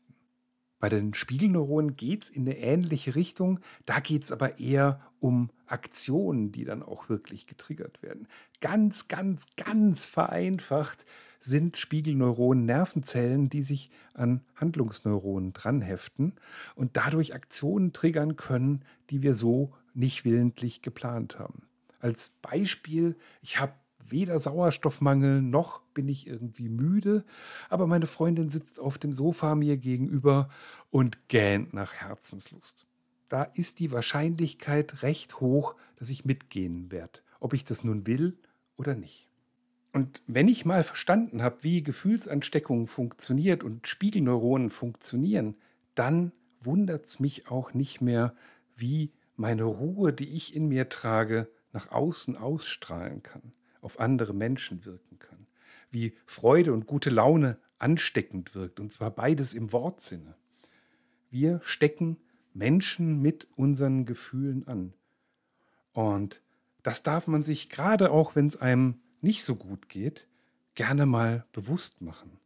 Bei 0.78 0.90
den 0.90 1.14
Spiegelneuronen 1.14 1.96
geht 1.96 2.24
es 2.24 2.30
in 2.30 2.42
eine 2.42 2.58
ähnliche 2.58 3.14
Richtung. 3.14 3.60
Da 3.86 4.00
geht 4.00 4.24
es 4.24 4.32
aber 4.32 4.60
eher 4.60 5.00
um 5.20 5.50
Aktionen, 5.66 6.52
die 6.52 6.64
dann 6.64 6.82
auch 6.82 7.08
wirklich 7.08 7.46
getriggert 7.46 8.02
werden. 8.02 8.28
Ganz, 8.60 9.08
ganz, 9.08 9.46
ganz 9.56 10.06
vereinfacht 10.06 11.06
sind 11.40 11.78
Spiegelneuronen 11.78 12.66
Nervenzellen, 12.66 13.48
die 13.48 13.62
sich 13.62 13.90
an 14.14 14.42
Handlungsneuronen 14.56 15.52
dranheften 15.52 16.34
und 16.74 16.96
dadurch 16.96 17.34
Aktionen 17.34 17.92
triggern 17.92 18.36
können, 18.36 18.84
die 19.10 19.22
wir 19.22 19.34
so 19.34 19.72
nicht 19.94 20.24
willentlich 20.24 20.82
geplant 20.82 21.38
haben. 21.38 21.62
Als 22.00 22.30
Beispiel, 22.42 23.16
ich 23.42 23.60
habe 23.60 23.72
weder 24.10 24.38
Sauerstoffmangel 24.38 25.42
noch 25.42 25.80
bin 25.94 26.08
ich 26.08 26.26
irgendwie 26.26 26.68
müde, 26.68 27.24
aber 27.68 27.86
meine 27.86 28.06
Freundin 28.06 28.50
sitzt 28.50 28.78
auf 28.78 28.98
dem 28.98 29.12
Sofa 29.12 29.54
mir 29.54 29.76
gegenüber 29.76 30.48
und 30.90 31.28
gähnt 31.28 31.74
nach 31.74 31.94
Herzenslust. 31.94 32.86
Da 33.28 33.42
ist 33.42 33.80
die 33.80 33.90
Wahrscheinlichkeit 33.90 35.02
recht 35.02 35.40
hoch, 35.40 35.74
dass 35.96 36.10
ich 36.10 36.24
mitgehen 36.24 36.92
werde, 36.92 37.20
ob 37.40 37.54
ich 37.54 37.64
das 37.64 37.82
nun 37.82 38.06
will 38.06 38.38
oder 38.76 38.94
nicht. 38.94 39.26
Und 39.92 40.22
wenn 40.26 40.46
ich 40.46 40.66
mal 40.66 40.84
verstanden 40.84 41.42
habe, 41.42 41.64
wie 41.64 41.82
Gefühlsansteckung 41.82 42.86
funktioniert 42.86 43.64
und 43.64 43.88
Spiegelneuronen 43.88 44.70
funktionieren, 44.70 45.56
dann 45.94 46.32
wundert 46.60 47.06
es 47.06 47.18
mich 47.18 47.50
auch 47.50 47.72
nicht 47.72 48.02
mehr, 48.02 48.34
wie 48.76 49.12
meine 49.36 49.64
Ruhe, 49.64 50.12
die 50.12 50.28
ich 50.28 50.54
in 50.54 50.68
mir 50.68 50.88
trage, 50.88 51.48
nach 51.76 51.92
außen 51.92 52.38
ausstrahlen 52.38 53.22
kann 53.22 53.52
auf 53.82 54.00
andere 54.00 54.32
Menschen 54.32 54.84
wirken 54.86 55.18
kann. 55.18 55.46
Wie 55.90 56.16
Freude 56.24 56.72
und 56.72 56.86
gute 56.86 57.10
Laune 57.10 57.58
ansteckend 57.78 58.54
wirkt, 58.54 58.80
und 58.80 58.90
zwar 58.92 59.10
beides 59.10 59.52
im 59.52 59.72
Wortsinne. 59.72 60.34
Wir 61.30 61.60
stecken 61.62 62.16
Menschen 62.54 63.20
mit 63.20 63.46
unseren 63.56 64.06
Gefühlen 64.06 64.66
an. 64.66 64.94
Und 65.92 66.42
das 66.82 67.02
darf 67.02 67.26
man 67.26 67.44
sich 67.44 67.68
gerade 67.68 68.10
auch, 68.10 68.34
wenn 68.34 68.46
es 68.46 68.56
einem 68.56 69.00
nicht 69.20 69.44
so 69.44 69.54
gut 69.54 69.90
geht, 69.90 70.26
gerne 70.74 71.04
mal 71.04 71.44
bewusst 71.52 72.00
machen. 72.00 72.40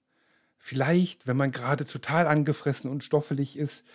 Vielleicht, 0.58 1.28
wenn 1.28 1.37
man 1.37 1.52
gerade 1.52 1.87
total 1.87 2.26
angefressen 2.26 2.90
und 2.90 3.04
stoffelig 3.04 3.56
ist, 3.56 3.87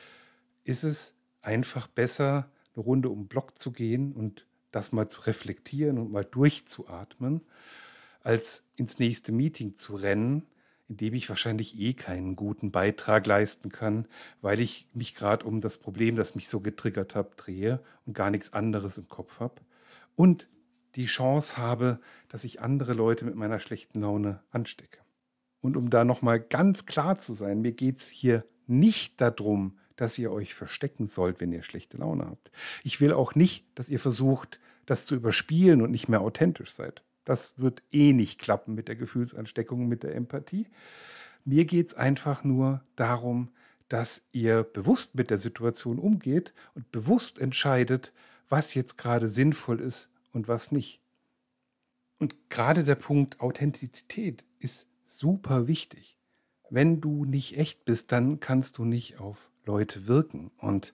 ist 0.64 0.84
es 0.84 1.14
einfach 1.42 1.88
besser, 1.88 2.50
eine 2.74 2.84
Runde 2.84 3.10
um 3.10 3.24
den 3.24 3.28
Block 3.28 3.60
zu 3.60 3.72
gehen 3.72 4.14
und 4.14 4.48
das 4.76 4.92
mal 4.92 5.08
zu 5.08 5.22
reflektieren 5.22 5.98
und 5.98 6.12
mal 6.12 6.26
durchzuatmen, 6.26 7.42
als 8.22 8.64
ins 8.76 9.00
nächste 9.00 9.32
Meeting 9.32 9.76
zu 9.76 9.96
rennen, 9.96 10.44
in 10.90 10.98
dem 10.98 11.14
ich 11.14 11.30
wahrscheinlich 11.30 11.80
eh 11.80 11.94
keinen 11.94 12.36
guten 12.36 12.72
Beitrag 12.72 13.26
leisten 13.26 13.72
kann, 13.72 14.08
weil 14.42 14.60
ich 14.60 14.90
mich 14.94 15.16
gerade 15.16 15.46
um 15.46 15.62
das 15.62 15.78
Problem, 15.78 16.16
das 16.16 16.36
mich 16.36 16.50
so 16.50 16.60
getriggert 16.60 17.16
hat, 17.16 17.34
drehe 17.38 17.82
und 18.06 18.14
gar 18.14 18.30
nichts 18.30 18.54
anderes 18.54 18.98
im 18.98 19.08
Kopf 19.08 19.40
habe. 19.40 19.62
Und 20.16 20.50
die 20.96 21.06
Chance 21.06 21.58
habe, 21.58 22.00
dass 22.28 22.44
ich 22.44 22.62
andere 22.62 22.94
Leute 22.94 23.26
mit 23.26 23.36
meiner 23.36 23.60
schlechten 23.60 24.02
Laune 24.02 24.44
anstecke. 24.52 25.00
Und 25.62 25.78
um 25.78 25.90
da 25.90 26.04
nochmal 26.04 26.40
ganz 26.40 26.86
klar 26.86 27.20
zu 27.20 27.34
sein, 27.34 27.62
mir 27.62 27.72
geht 27.72 28.00
es 28.00 28.10
hier 28.10 28.46
nicht 28.68 29.22
darum, 29.22 29.78
dass 29.96 30.18
ihr 30.18 30.32
euch 30.32 30.54
verstecken 30.54 31.08
sollt, 31.08 31.40
wenn 31.40 31.52
ihr 31.52 31.64
schlechte 31.64 31.98
Laune 31.98 32.26
habt. 32.26 32.52
Ich 32.84 33.00
will 33.02 33.14
auch 33.14 33.36
nicht, 33.36 33.66
dass 33.76 33.90
ihr 33.90 34.00
versucht, 34.00 34.60
das 34.86 35.06
zu 35.06 35.16
überspielen 35.16 35.82
und 35.82 35.92
nicht 35.92 36.10
mehr 36.10 36.22
authentisch 36.22 36.72
seid. 36.72 37.04
Das 37.24 37.54
wird 37.58 37.82
eh 37.92 38.14
nicht 38.14 38.40
klappen 38.40 38.76
mit 38.76 38.88
der 38.88 38.96
Gefühlsansteckung, 38.96 39.88
mit 39.88 40.04
der 40.04 40.16
Empathie. 40.16 40.68
Mir 41.44 41.66
geht 41.66 41.88
es 41.88 41.94
einfach 41.94 42.44
nur 42.44 42.84
darum, 42.96 43.50
dass 43.90 44.24
ihr 44.32 44.64
bewusst 44.64 45.16
mit 45.16 45.30
der 45.30 45.40
Situation 45.40 46.00
umgeht 46.00 46.54
und 46.74 46.92
bewusst 46.92 47.40
entscheidet, 47.40 48.14
was 48.50 48.74
jetzt 48.74 48.98
gerade 48.98 49.28
sinnvoll 49.28 49.80
ist 49.80 50.10
und 50.34 50.48
was 50.48 50.72
nicht. 50.72 51.02
Und 52.18 52.50
gerade 52.50 52.84
der 52.84 52.96
Punkt 52.96 53.40
Authentizität 53.42 54.46
ist 54.60 54.88
super 55.08 55.68
wichtig. 55.68 56.18
Wenn 56.70 57.02
du 57.02 57.26
nicht 57.26 57.58
echt 57.58 57.86
bist, 57.86 58.12
dann 58.12 58.40
kannst 58.40 58.78
du 58.78 58.86
nicht 58.86 59.20
auf 59.20 59.50
Leute 59.66 60.08
wirken. 60.08 60.52
Und 60.58 60.94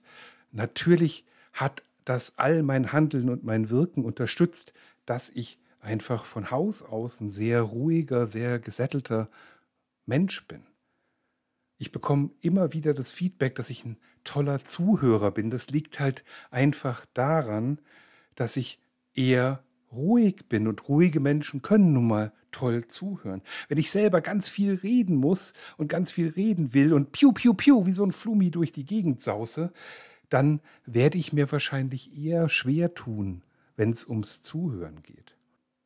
natürlich 0.50 1.24
hat 1.52 1.82
das 2.04 2.38
all 2.38 2.62
mein 2.62 2.92
Handeln 2.92 3.28
und 3.28 3.44
mein 3.44 3.70
Wirken 3.70 4.04
unterstützt, 4.04 4.74
dass 5.06 5.30
ich 5.30 5.58
einfach 5.80 6.24
von 6.24 6.50
Haus 6.50 6.82
aus 6.82 7.20
ein 7.20 7.28
sehr 7.28 7.62
ruhiger, 7.62 8.26
sehr 8.26 8.58
gesättelter 8.58 9.28
Mensch 10.06 10.46
bin. 10.46 10.62
Ich 11.78 11.90
bekomme 11.90 12.30
immer 12.40 12.72
wieder 12.72 12.94
das 12.94 13.10
Feedback, 13.10 13.56
dass 13.56 13.70
ich 13.70 13.84
ein 13.84 13.96
toller 14.24 14.64
Zuhörer 14.64 15.32
bin. 15.32 15.50
Das 15.50 15.68
liegt 15.68 15.98
halt 15.98 16.24
einfach 16.50 17.06
daran, 17.12 17.80
dass 18.36 18.56
ich 18.56 18.78
eher 19.14 19.64
ruhig 19.92 20.48
bin 20.48 20.66
und 20.66 20.88
ruhige 20.88 21.20
Menschen 21.20 21.62
können 21.62 21.92
nun 21.92 22.06
mal 22.06 22.32
toll 22.50 22.86
zuhören. 22.88 23.42
Wenn 23.68 23.78
ich 23.78 23.90
selber 23.90 24.20
ganz 24.20 24.48
viel 24.48 24.74
reden 24.74 25.16
muss 25.16 25.54
und 25.76 25.88
ganz 25.88 26.12
viel 26.12 26.28
reden 26.28 26.74
will 26.74 26.92
und 26.92 27.12
piu, 27.12 27.32
piu, 27.32 27.54
piu, 27.54 27.86
wie 27.86 27.92
so 27.92 28.04
ein 28.04 28.12
Flummi 28.12 28.50
durch 28.50 28.72
die 28.72 28.84
Gegend 28.84 29.22
sause, 29.22 29.72
dann 30.28 30.60
werde 30.86 31.18
ich 31.18 31.32
mir 31.32 31.50
wahrscheinlich 31.50 32.16
eher 32.16 32.48
schwer 32.48 32.94
tun, 32.94 33.42
wenn 33.76 33.90
es 33.90 34.06
ums 34.06 34.40
Zuhören 34.42 35.02
geht. 35.02 35.36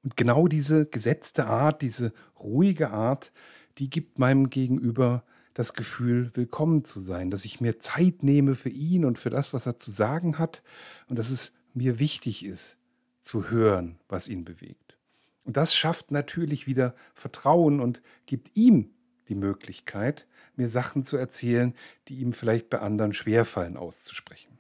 Und 0.05 0.17
genau 0.17 0.47
diese 0.47 0.87
gesetzte 0.87 1.47
Art, 1.47 1.83
diese 1.83 2.13
ruhige 2.39 2.91
Art, 2.91 3.33
die 3.79 3.91
gibt 3.91 4.19
meinem 4.19 4.51
Gegenüber 4.51 5.25
das 5.53 5.73
Gefühl, 5.73 6.31
willkommen 6.35 6.85
zu 6.85 7.01
sein, 7.01 7.31
dass 7.31 7.45
ich 7.45 7.61
mir 7.61 7.81
Zeit 7.81 8.23
nehme 8.23 8.55
für 8.55 8.69
ihn 8.69 9.05
und 9.05 9.19
für 9.19 9.31
das, 9.31 9.53
was 9.53 9.67
er 9.67 9.79
zu 9.79 9.91
sagen 9.91 10.39
hat 10.39 10.63
und 11.09 11.19
dass 11.19 11.31
es 11.31 11.55
mir 11.75 11.99
wichtig 11.99 12.45
ist, 12.45 12.77
zu 13.27 13.51
hören, 13.51 13.99
was 14.09 14.29
ihn 14.29 14.45
bewegt. 14.45 14.97
Und 15.45 15.57
das 15.57 15.75
schafft 15.75 16.13
natürlich 16.13 16.67
wieder 16.67 16.95
Vertrauen 17.13 17.81
und 17.81 18.01
gibt 18.25 18.57
ihm 18.57 18.95
die 19.29 19.35
Möglichkeit, 19.35 20.27
mir 20.55 20.69
Sachen 20.69 21.05
zu 21.05 21.17
erzählen, 21.17 21.75
die 22.07 22.21
ihm 22.21 22.33
vielleicht 22.33 22.71
bei 22.71 22.79
anderen 22.79 23.13
schwerfallen 23.13 23.77
auszusprechen. 23.77 24.59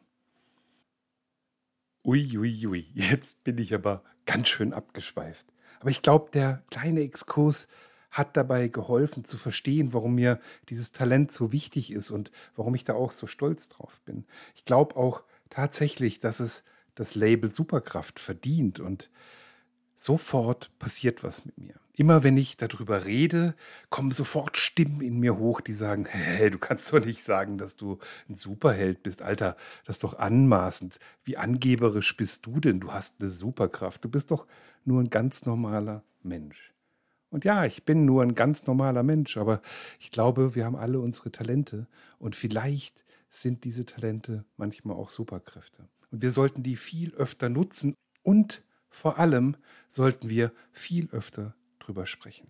Uiuiui, 2.05 2.67
ui, 2.67 2.67
ui. 2.67 2.91
jetzt 2.95 3.45
bin 3.45 3.59
ich 3.59 3.73
aber 3.73 4.03
ganz 4.27 4.49
schön 4.49 4.73
abgeschweift. 4.73 5.47
Aber 5.79 5.91
ich 5.91 6.03
glaube, 6.03 6.31
der 6.33 6.65
kleine 6.71 7.03
Exkurs 7.03 7.69
hat 8.11 8.37
dabei 8.37 8.67
geholfen 8.67 9.25
zu 9.25 9.37
verstehen, 9.37 9.93
warum 9.93 10.17
mir 10.17 10.41
dieses 10.71 10.91
Talent 10.91 11.31
so 11.31 11.53
wichtig 11.53 11.93
ist 11.93 12.11
und 12.11 12.33
warum 12.57 12.75
ich 12.75 12.85
da 12.85 12.95
auch 12.95 13.13
so 13.13 13.29
stolz 13.29 13.69
drauf 13.69 14.01
bin. 14.01 14.25
Ich 14.57 14.65
glaube 14.65 14.97
auch 14.97 15.23
tatsächlich, 15.51 16.19
dass 16.19 16.41
es 16.41 16.65
das 16.97 17.15
Label 17.15 17.55
Superkraft 17.55 18.19
verdient 18.19 18.81
und 18.81 19.11
sofort 19.97 20.71
passiert 20.79 21.23
was 21.23 21.45
mit 21.45 21.57
mir. 21.59 21.75
Immer 21.95 22.23
wenn 22.23 22.37
ich 22.37 22.59
darüber 22.59 23.07
rede, 23.07 23.55
kommen 23.88 24.11
sofort 24.11 24.59
Stimmen 24.59 25.00
in 25.00 25.19
mir 25.19 25.38
hoch, 25.38 25.61
die 25.61 25.73
sagen, 25.73 26.05
hey, 26.11 26.50
du 26.50 26.59
kannst 26.59 26.93
doch 26.93 27.05
nicht 27.05 27.23
sagen, 27.23 27.57
dass 27.57 27.76
du 27.76 27.99
ein 28.29 28.37
Superheld 28.37 29.03
bist. 29.03 29.23
Alter, 29.23 29.57
das 29.85 29.97
ist 29.97 30.05
doch 30.05 30.19
anmaßend. 30.19 30.99
Wie 31.25 31.37
angeberisch 31.37 32.17
bist 32.17 32.45
du 32.47 32.61
denn? 32.61 32.81
Du 32.81 32.93
hast 32.93 33.21
eine 33.21 33.31
Superkraft. 33.31 34.05
Du 34.05 34.11
bist 34.11 34.31
doch 34.31 34.47
nur 34.85 35.00
ein 35.00 35.11
ganz 35.11 35.47
normaler 35.47 36.03
Mensch. 36.23 36.73
Und 37.31 37.45
ja, 37.45 37.65
ich 37.65 37.85
bin 37.85 38.05
nur 38.05 38.23
ein 38.23 38.35
ganz 38.35 38.67
normaler 38.67 39.03
Mensch, 39.03 39.37
aber 39.37 39.61
ich 39.99 40.11
glaube, 40.11 40.55
wir 40.55 40.65
haben 40.65 40.76
alle 40.76 41.00
unsere 41.00 41.33
Talente 41.33 41.87
und 42.19 42.37
vielleicht 42.37 43.06
sind 43.30 43.64
diese 43.64 43.85
Talente 43.85 44.45
manchmal 44.56 44.97
auch 44.97 45.11
Superkräfte. 45.11 45.88
Und 46.11 46.23
wir 46.23 46.33
sollten 46.33 46.62
die 46.62 46.76
viel 46.76 47.14
öfter 47.14 47.49
nutzen 47.49 47.95
und 48.23 48.62
vor 48.88 49.18
allem 49.18 49.56
sollten 49.90 50.30
wir 50.30 50.52
viel 50.73 51.09
öfter 51.11 51.54
drüber 51.78 52.06
sprechen. 52.06 52.49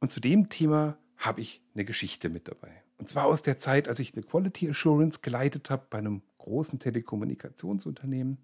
Und 0.00 0.10
zu 0.10 0.20
dem 0.20 0.48
Thema 0.48 0.98
habe 1.16 1.40
ich 1.40 1.62
eine 1.74 1.84
Geschichte 1.84 2.28
mit 2.28 2.48
dabei. 2.48 2.82
Und 2.98 3.08
zwar 3.08 3.24
aus 3.26 3.42
der 3.42 3.58
Zeit, 3.58 3.88
als 3.88 3.98
ich 4.00 4.14
eine 4.14 4.22
Quality 4.22 4.70
Assurance 4.70 5.20
geleitet 5.22 5.70
habe 5.70 5.86
bei 5.88 5.98
einem 5.98 6.22
großen 6.38 6.78
Telekommunikationsunternehmen. 6.78 8.38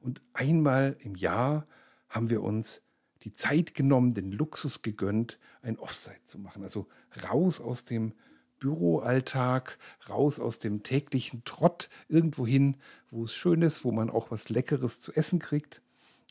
Und 0.00 0.20
einmal 0.32 0.96
im 1.00 1.14
Jahr 1.14 1.66
haben 2.08 2.30
wir 2.30 2.42
uns 2.42 2.82
die 3.22 3.34
Zeit 3.34 3.74
genommen, 3.74 4.14
den 4.14 4.30
Luxus 4.30 4.82
gegönnt, 4.82 5.38
ein 5.62 5.78
Offside 5.78 6.22
zu 6.24 6.38
machen. 6.38 6.62
Also 6.62 6.86
raus 7.28 7.60
aus 7.60 7.84
dem 7.84 8.12
Büroalltag, 8.58 9.78
raus 10.08 10.40
aus 10.40 10.58
dem 10.58 10.82
täglichen 10.82 11.44
Trott, 11.44 11.88
irgendwo 12.08 12.46
hin, 12.46 12.76
wo 13.10 13.24
es 13.24 13.34
schön 13.34 13.62
ist, 13.62 13.84
wo 13.84 13.92
man 13.92 14.10
auch 14.10 14.30
was 14.30 14.48
Leckeres 14.48 15.00
zu 15.00 15.12
essen 15.12 15.38
kriegt. 15.38 15.82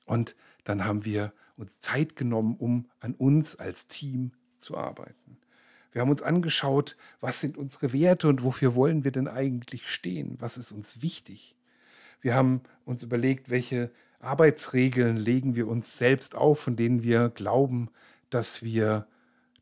Und 0.06 0.36
dann 0.64 0.86
haben 0.86 1.06
wir 1.06 1.34
uns 1.58 1.80
Zeit 1.80 2.16
genommen, 2.16 2.56
um 2.58 2.90
an 3.00 3.14
uns 3.14 3.56
als 3.56 3.88
Team 3.88 4.32
zu 4.58 4.78
arbeiten. 4.78 5.38
Wir 5.92 6.02
haben 6.02 6.12
uns 6.12 6.22
angeschaut, 6.22 6.98
was 7.22 7.40
sind 7.40 7.58
unsere 7.58 7.94
Werte 7.94 8.28
und 8.28 8.44
wofür 8.44 8.76
wollen 8.76 9.06
wir 9.06 9.12
denn 9.12 9.30
eigentlich 9.30 9.90
stehen? 9.90 10.36
Was 10.40 10.58
ist 10.58 10.74
uns 10.74 11.02
wichtig? 11.02 11.56
Wir 12.20 12.36
haben 12.36 12.62
uns 12.84 13.04
überlegt, 13.04 13.50
welche 13.50 13.92
Arbeitsregeln 14.20 15.16
legen 15.16 15.56
wir 15.56 15.68
uns 15.68 15.98
selbst 15.98 16.36
auf, 16.36 16.60
von 16.60 16.76
denen 16.76 17.04
wir 17.04 17.30
glauben, 17.30 17.90
dass 18.30 18.64
wir 18.64 19.08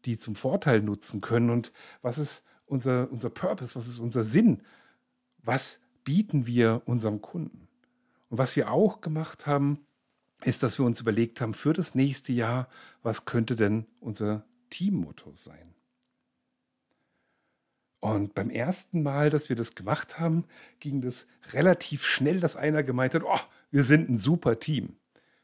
die 0.05 0.17
zum 0.17 0.35
Vorteil 0.35 0.81
nutzen 0.81 1.21
können 1.21 1.49
und 1.49 1.71
was 2.01 2.17
ist 2.17 2.43
unser, 2.73 3.09
unser 3.11 3.29
Purpose, 3.29 3.75
was 3.75 3.87
ist 3.87 3.99
unser 3.99 4.23
Sinn, 4.23 4.61
was 5.37 5.79
bieten 6.03 6.45
wir 6.45 6.81
unserem 6.85 7.21
Kunden. 7.21 7.67
Und 8.29 8.37
was 8.37 8.55
wir 8.55 8.71
auch 8.71 9.01
gemacht 9.01 9.45
haben, 9.45 9.79
ist, 10.43 10.63
dass 10.63 10.77
wir 10.79 10.85
uns 10.85 10.99
überlegt 10.99 11.39
haben, 11.39 11.53
für 11.53 11.73
das 11.73 11.95
nächste 11.95 12.33
Jahr, 12.33 12.67
was 13.01 13.25
könnte 13.25 13.55
denn 13.55 13.85
unser 13.99 14.43
Teammotto 14.69 15.31
sein? 15.35 15.73
Und 17.99 18.33
beim 18.33 18.49
ersten 18.49 19.01
Mal, 19.01 19.29
dass 19.29 19.47
wir 19.47 19.55
das 19.55 19.75
gemacht 19.75 20.19
haben, 20.19 20.43
ging 20.81 20.99
das 20.99 21.25
relativ 21.53 22.03
schnell, 22.03 22.41
dass 22.41 22.57
einer 22.57 22.83
gemeint 22.83 23.13
hat, 23.13 23.23
oh, 23.23 23.39
wir 23.71 23.85
sind 23.85 24.09
ein 24.09 24.17
super 24.17 24.59
Team. 24.59 24.97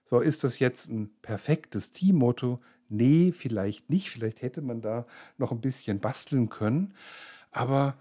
So, 0.03 0.19
ist 0.19 0.43
das 0.43 0.59
jetzt 0.59 0.89
ein 0.89 1.09
perfektes 1.21 1.91
Teammotto? 1.91 2.59
Nee, 2.89 3.31
vielleicht 3.31 3.89
nicht. 3.89 4.09
Vielleicht 4.09 4.41
hätte 4.41 4.61
man 4.61 4.81
da 4.81 5.05
noch 5.37 5.51
ein 5.51 5.61
bisschen 5.61 5.99
basteln 5.99 6.49
können. 6.49 6.93
Aber 7.51 7.95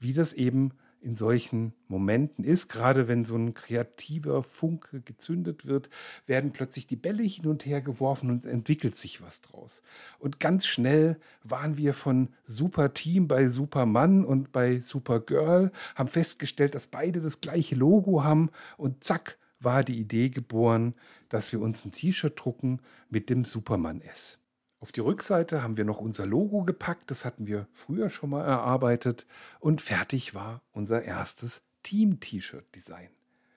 wie 0.00 0.12
das 0.12 0.32
eben 0.32 0.72
in 1.04 1.16
solchen 1.16 1.74
Momenten 1.86 2.44
ist, 2.44 2.68
gerade 2.68 3.08
wenn 3.08 3.24
so 3.24 3.36
ein 3.36 3.52
kreativer 3.52 4.42
Funke 4.42 5.02
gezündet 5.02 5.66
wird, 5.66 5.90
werden 6.26 6.52
plötzlich 6.52 6.86
die 6.86 6.96
Bälle 6.96 7.22
hin 7.22 7.46
und 7.46 7.66
her 7.66 7.82
geworfen 7.82 8.30
und 8.30 8.46
entwickelt 8.46 8.96
sich 8.96 9.22
was 9.22 9.42
draus. 9.42 9.82
Und 10.18 10.40
ganz 10.40 10.66
schnell 10.66 11.20
waren 11.42 11.76
wir 11.76 11.92
von 11.92 12.28
Super 12.46 12.94
Team 12.94 13.28
bei 13.28 13.48
Superman 13.48 14.24
und 14.24 14.50
bei 14.50 14.80
Supergirl, 14.80 15.72
haben 15.94 16.08
festgestellt, 16.08 16.74
dass 16.74 16.86
beide 16.86 17.20
das 17.20 17.42
gleiche 17.42 17.74
Logo 17.74 18.24
haben 18.24 18.50
und 18.78 19.04
zack 19.04 19.36
war 19.60 19.84
die 19.84 19.98
Idee 19.98 20.30
geboren, 20.30 20.94
dass 21.34 21.50
wir 21.50 21.60
uns 21.60 21.84
ein 21.84 21.90
T-Shirt 21.90 22.34
drucken 22.36 22.80
mit 23.10 23.28
dem 23.28 23.44
Superman 23.44 24.00
S. 24.00 24.38
Auf 24.78 24.92
die 24.92 25.00
Rückseite 25.00 25.64
haben 25.64 25.76
wir 25.76 25.84
noch 25.84 26.00
unser 26.00 26.26
Logo 26.26 26.62
gepackt, 26.62 27.10
das 27.10 27.24
hatten 27.24 27.48
wir 27.48 27.66
früher 27.72 28.08
schon 28.08 28.30
mal 28.30 28.44
erarbeitet 28.44 29.26
und 29.58 29.80
fertig 29.80 30.36
war 30.36 30.62
unser 30.70 31.02
erstes 31.02 31.62
Team-T-Shirt-Design. 31.82 33.08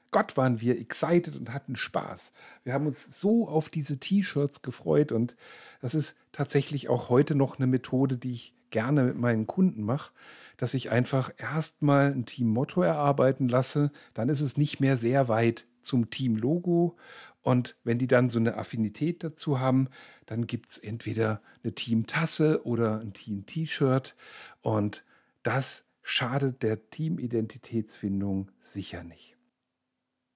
Gott 0.10 0.38
waren 0.38 0.60
wir 0.60 0.80
excited 0.80 1.36
und 1.36 1.54
hatten 1.54 1.76
Spaß. 1.76 2.32
Wir 2.64 2.74
haben 2.74 2.88
uns 2.88 3.08
so 3.12 3.48
auf 3.48 3.70
diese 3.70 4.00
T-Shirts 4.00 4.64
gefreut 4.64 5.12
und 5.12 5.36
das 5.80 5.94
ist 5.94 6.18
tatsächlich 6.32 6.90
auch 6.90 7.10
heute 7.10 7.36
noch 7.36 7.60
eine 7.60 7.68
Methode, 7.68 8.18
die 8.18 8.32
ich 8.32 8.56
gerne 8.72 9.04
mit 9.04 9.18
meinen 9.18 9.46
Kunden 9.46 9.84
mache, 9.84 10.12
dass 10.58 10.74
ich 10.74 10.90
einfach 10.90 11.32
erstmal 11.38 12.12
ein 12.12 12.26
Team-Motto 12.26 12.82
erarbeiten 12.82 13.48
lasse, 13.48 13.92
dann 14.16 14.30
ist 14.30 14.42
es 14.42 14.58
nicht 14.58 14.80
mehr 14.80 14.98
sehr 14.98 15.28
weit 15.28 15.68
zum 15.84 16.10
Team-Logo 16.10 16.98
und 17.48 17.78
wenn 17.86 17.98
die 17.98 18.08
dann 18.08 18.30
so 18.30 18.40
eine 18.40 18.58
Affinität 18.58 19.24
dazu 19.24 19.62
haben, 19.62 19.88
dann 20.26 20.48
gibt 20.48 20.70
es 20.70 20.78
entweder 20.80 21.42
eine 21.64 21.74
Team-Tasse 21.74 22.66
oder 22.66 23.00
ein 23.00 23.14
Team-T-Shirt. 23.14 24.18
Und 24.60 25.06
das 25.44 25.86
schadet 26.02 26.62
der 26.62 26.90
Teamidentitätsfindung 26.90 28.52
sicher 28.60 29.06
nicht. 29.06 29.38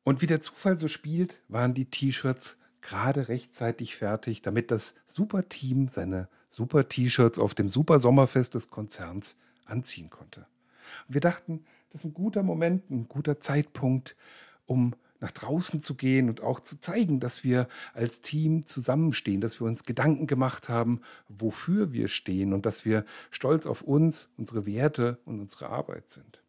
Und 0.04 0.22
wie 0.22 0.26
der 0.26 0.42
Zufall 0.42 0.80
so 0.80 0.88
spielt, 0.88 1.42
waren 1.50 1.74
die 1.74 1.90
T-Shirts 1.90 2.58
gerade 2.80 3.28
rechtzeitig 3.28 3.98
fertig, 3.98 4.42
damit 4.42 4.72
das 4.72 4.96
Super-Team 5.06 5.90
seine 5.90 6.30
Super-T-Shirts 6.48 7.40
auf 7.40 7.54
dem 7.54 7.68
Super-Sommerfest 7.68 8.56
des 8.56 8.70
Konzerns 8.70 9.36
anziehen 9.66 10.10
konnte. 10.10 10.48
Und 11.10 11.16
wir 11.16 11.22
dachten, 11.22 11.66
das 11.90 12.06
ist 12.06 12.12
ein 12.12 12.14
guter 12.14 12.42
Moment, 12.42 12.90
ein 12.90 13.10
guter 13.10 13.42
Zeitpunkt, 13.42 14.16
um 14.66 14.96
nach 15.22 15.32
draußen 15.32 15.82
zu 15.82 15.96
gehen 15.96 16.28
und 16.28 16.42
auch 16.42 16.60
zu 16.60 16.82
zeigen, 16.82 17.20
dass 17.20 17.44
wir 17.44 17.68
als 17.94 18.22
Team 18.22 18.66
zusammenstehen, 18.66 19.40
dass 19.40 19.62
wir 19.62 19.68
uns 19.68 19.86
Gedanken 19.86 20.28
gemacht 20.28 20.68
haben, 20.68 21.02
wofür 21.30 21.94
wir 21.94 22.10
stehen 22.10 22.54
und 22.54 22.66
dass 22.66 22.84
wir 22.84 23.06
stolz 23.30 23.66
auf 23.66 23.84
uns, 23.84 24.30
unsere 24.38 24.66
Werte 24.66 25.20
und 25.24 25.40
unsere 25.40 25.70
Arbeit 25.70 26.10
sind. 26.10 26.42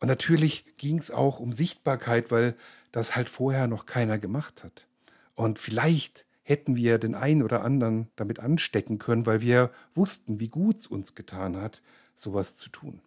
Und 0.00 0.08
natürlich 0.08 0.64
ging 0.76 0.98
es 0.98 1.10
auch 1.10 1.40
um 1.40 1.52
Sichtbarkeit, 1.52 2.30
weil 2.30 2.54
das 2.92 3.16
halt 3.16 3.28
vorher 3.28 3.66
noch 3.66 3.86
keiner 3.86 4.18
gemacht 4.18 4.62
hat. 4.62 4.86
Und 5.34 5.58
vielleicht 5.58 6.26
hätten 6.42 6.76
wir 6.76 6.98
den 6.98 7.14
einen 7.14 7.42
oder 7.42 7.64
anderen 7.64 8.08
damit 8.14 8.38
anstecken 8.38 8.98
können, 8.98 9.26
weil 9.26 9.40
wir 9.40 9.70
wussten, 9.94 10.38
wie 10.38 10.48
gut 10.48 10.76
es 10.76 10.86
uns 10.86 11.14
getan 11.14 11.56
hat, 11.56 11.82
sowas 12.14 12.56
zu 12.56 12.68
tun. 12.68 13.00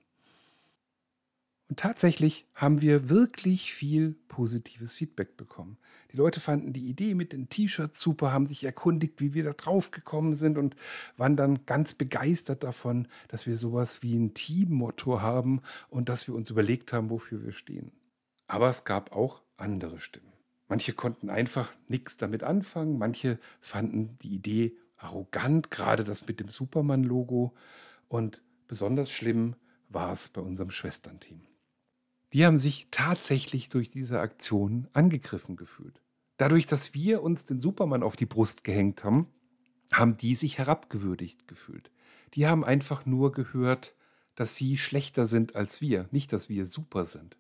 Und 1.69 1.79
tatsächlich 1.79 2.47
haben 2.53 2.81
wir 2.81 3.09
wirklich 3.09 3.73
viel 3.73 4.15
positives 4.29 4.95
Feedback 4.95 5.35
bekommen. 5.35 5.77
Die 6.13 6.17
Leute 6.17 6.39
fanden 6.39 6.71
die 6.71 6.87
Idee 6.87 7.13
mit 7.13 7.33
den 7.33 7.49
T-Shirts 7.49 7.99
super, 7.99 8.31
haben 8.31 8.45
sich 8.45 8.63
erkundigt, 8.63 9.19
wie 9.19 9.33
wir 9.33 9.43
da 9.43 9.51
drauf 9.51 9.91
gekommen 9.91 10.35
sind 10.35 10.57
und 10.57 10.77
waren 11.17 11.35
dann 11.35 11.65
ganz 11.65 11.93
begeistert 11.93 12.63
davon, 12.63 13.09
dass 13.27 13.47
wir 13.47 13.57
sowas 13.57 14.01
wie 14.01 14.15
ein 14.15 14.33
Teammotto 14.33 15.19
haben 15.19 15.61
und 15.89 16.07
dass 16.07 16.27
wir 16.27 16.35
uns 16.35 16.49
überlegt 16.49 16.93
haben, 16.93 17.09
wofür 17.09 17.43
wir 17.43 17.51
stehen. 17.51 17.91
Aber 18.47 18.69
es 18.69 18.85
gab 18.85 19.13
auch 19.13 19.41
andere 19.57 19.99
Stimmen. 19.99 20.31
Manche 20.69 20.93
konnten 20.93 21.29
einfach 21.29 21.73
nichts 21.89 22.15
damit 22.15 22.43
anfangen, 22.43 22.97
manche 22.97 23.39
fanden 23.59 24.17
die 24.21 24.33
Idee 24.33 24.77
arrogant, 24.95 25.69
gerade 25.69 26.05
das 26.05 26.27
mit 26.27 26.39
dem 26.39 26.47
Superman-Logo. 26.47 27.53
Und 28.07 28.41
besonders 28.67 29.11
schlimm 29.11 29.55
war 29.89 30.13
es 30.13 30.29
bei 30.29 30.41
unserem 30.41 30.71
Schwesternteam 30.71 31.41
die 32.33 32.45
haben 32.45 32.57
sich 32.57 32.87
tatsächlich 32.91 33.69
durch 33.69 33.89
diese 33.89 34.19
Aktion 34.19 34.87
angegriffen 34.93 35.55
gefühlt. 35.55 36.01
Dadurch, 36.37 36.67
dass 36.67 36.93
wir 36.93 37.23
uns 37.23 37.45
den 37.45 37.59
Superman 37.59 38.03
auf 38.03 38.15
die 38.15 38.25
Brust 38.25 38.63
gehängt 38.63 39.03
haben, 39.03 39.27
haben 39.91 40.17
die 40.17 40.35
sich 40.35 40.57
herabgewürdigt 40.57 41.47
gefühlt. 41.47 41.89
Die 42.33 42.47
haben 42.47 42.63
einfach 42.63 43.05
nur 43.05 43.31
gehört, 43.31 43.95
dass 44.35 44.55
sie 44.55 44.77
schlechter 44.77 45.25
sind 45.25 45.55
als 45.55 45.81
wir, 45.81 46.07
nicht 46.11 46.31
dass 46.33 46.49
wir 46.49 46.67
super 46.67 47.05
sind. 47.05 47.37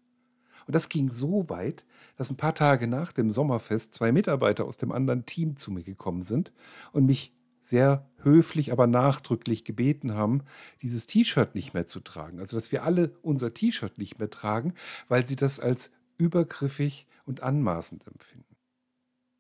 Und 0.65 0.73
das 0.73 0.89
ging 0.89 1.11
so 1.11 1.49
weit, 1.49 1.85
dass 2.17 2.29
ein 2.29 2.37
paar 2.37 2.55
Tage 2.55 2.87
nach 2.87 3.13
dem 3.13 3.29
Sommerfest 3.29 3.93
zwei 3.93 4.11
Mitarbeiter 4.11 4.65
aus 4.65 4.77
dem 4.77 4.91
anderen 4.91 5.25
Team 5.25 5.57
zu 5.57 5.71
mir 5.71 5.83
gekommen 5.83 6.23
sind 6.23 6.51
und 6.91 7.05
mich 7.05 7.36
sehr 7.67 8.09
höflich, 8.23 8.71
aber 8.71 8.87
nachdrücklich 8.87 9.65
gebeten 9.65 10.13
haben, 10.13 10.43
dieses 10.81 11.05
T-Shirt 11.05 11.53
nicht 11.53 11.73
mehr 11.73 11.85
zu 11.85 11.99
tragen. 11.99 12.39
Also, 12.39 12.55
dass 12.57 12.71
wir 12.71 12.83
alle 12.83 13.15
unser 13.21 13.53
T-Shirt 13.53 13.97
nicht 13.97 14.19
mehr 14.19 14.29
tragen, 14.29 14.73
weil 15.09 15.27
sie 15.27 15.35
das 15.35 15.59
als 15.59 15.91
übergriffig 16.17 17.07
und 17.25 17.43
anmaßend 17.43 18.07
empfinden. 18.07 18.55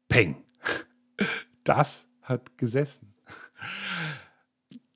Peng! 0.07 0.37
Das 1.63 2.07
hat 2.21 2.57
gesessen. 2.57 3.13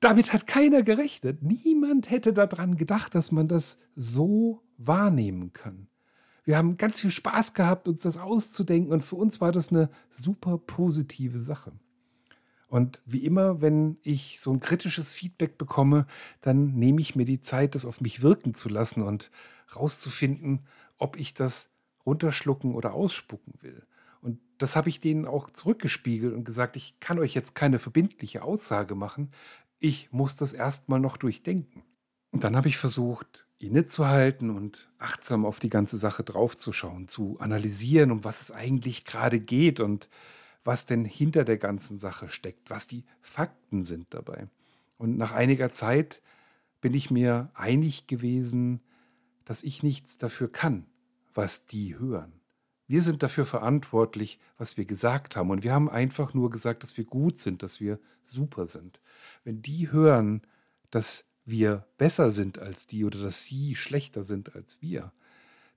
Damit 0.00 0.32
hat 0.32 0.46
keiner 0.46 0.82
gerechnet. 0.82 1.42
Niemand 1.42 2.10
hätte 2.10 2.32
daran 2.32 2.78
gedacht, 2.78 3.14
dass 3.14 3.30
man 3.30 3.46
das 3.46 3.78
so 3.94 4.62
wahrnehmen 4.78 5.52
kann. 5.52 5.88
Wir 6.44 6.56
haben 6.56 6.78
ganz 6.78 7.02
viel 7.02 7.10
Spaß 7.10 7.52
gehabt, 7.52 7.88
uns 7.88 8.02
das 8.02 8.16
auszudenken 8.16 8.90
und 8.90 9.02
für 9.02 9.16
uns 9.16 9.40
war 9.42 9.52
das 9.52 9.68
eine 9.68 9.90
super 10.10 10.56
positive 10.56 11.42
Sache. 11.42 11.72
Und 12.72 13.02
wie 13.04 13.26
immer, 13.26 13.60
wenn 13.60 13.98
ich 14.00 14.40
so 14.40 14.50
ein 14.50 14.58
kritisches 14.58 15.12
Feedback 15.12 15.58
bekomme, 15.58 16.06
dann 16.40 16.72
nehme 16.72 17.02
ich 17.02 17.14
mir 17.14 17.26
die 17.26 17.42
Zeit, 17.42 17.74
das 17.74 17.84
auf 17.84 18.00
mich 18.00 18.22
wirken 18.22 18.54
zu 18.54 18.70
lassen 18.70 19.02
und 19.02 19.30
rauszufinden, 19.76 20.60
ob 20.96 21.18
ich 21.18 21.34
das 21.34 21.68
runterschlucken 22.06 22.74
oder 22.74 22.94
ausspucken 22.94 23.52
will. 23.60 23.86
Und 24.22 24.40
das 24.56 24.74
habe 24.74 24.88
ich 24.88 25.00
denen 25.00 25.26
auch 25.26 25.50
zurückgespiegelt 25.50 26.32
und 26.32 26.44
gesagt, 26.44 26.76
ich 26.76 26.98
kann 26.98 27.18
euch 27.18 27.34
jetzt 27.34 27.54
keine 27.54 27.78
verbindliche 27.78 28.42
Aussage 28.42 28.94
machen. 28.94 29.32
Ich 29.78 30.10
muss 30.10 30.36
das 30.36 30.54
erstmal 30.54 30.98
noch 30.98 31.18
durchdenken. 31.18 31.82
Und 32.30 32.42
dann 32.42 32.56
habe 32.56 32.68
ich 32.68 32.78
versucht, 32.78 33.46
innezuhalten 33.58 34.48
und 34.48 34.88
achtsam 34.98 35.44
auf 35.44 35.58
die 35.58 35.68
ganze 35.68 35.98
Sache 35.98 36.22
draufzuschauen, 36.22 37.08
zu 37.08 37.38
analysieren, 37.38 38.10
um 38.10 38.24
was 38.24 38.40
es 38.40 38.50
eigentlich 38.50 39.04
gerade 39.04 39.40
geht 39.40 39.78
und 39.78 40.08
was 40.64 40.86
denn 40.86 41.04
hinter 41.04 41.44
der 41.44 41.58
ganzen 41.58 41.98
Sache 41.98 42.28
steckt, 42.28 42.70
was 42.70 42.86
die 42.86 43.04
Fakten 43.20 43.84
sind 43.84 44.06
dabei. 44.10 44.48
Und 44.98 45.16
nach 45.16 45.32
einiger 45.32 45.72
Zeit 45.72 46.22
bin 46.80 46.94
ich 46.94 47.10
mir 47.10 47.50
einig 47.54 48.06
gewesen, 48.06 48.80
dass 49.44 49.62
ich 49.62 49.82
nichts 49.82 50.18
dafür 50.18 50.50
kann, 50.50 50.86
was 51.34 51.66
die 51.66 51.98
hören. 51.98 52.32
Wir 52.86 53.02
sind 53.02 53.22
dafür 53.22 53.46
verantwortlich, 53.46 54.38
was 54.58 54.76
wir 54.76 54.84
gesagt 54.84 55.34
haben. 55.34 55.50
Und 55.50 55.64
wir 55.64 55.72
haben 55.72 55.88
einfach 55.88 56.34
nur 56.34 56.50
gesagt, 56.50 56.82
dass 56.82 56.96
wir 56.96 57.04
gut 57.04 57.40
sind, 57.40 57.62
dass 57.62 57.80
wir 57.80 57.98
super 58.24 58.66
sind. 58.66 59.00
Wenn 59.44 59.62
die 59.62 59.90
hören, 59.90 60.42
dass 60.90 61.24
wir 61.44 61.86
besser 61.96 62.30
sind 62.30 62.58
als 62.58 62.86
die 62.86 63.04
oder 63.04 63.20
dass 63.20 63.44
sie 63.44 63.74
schlechter 63.74 64.24
sind 64.24 64.54
als 64.54 64.80
wir, 64.80 65.12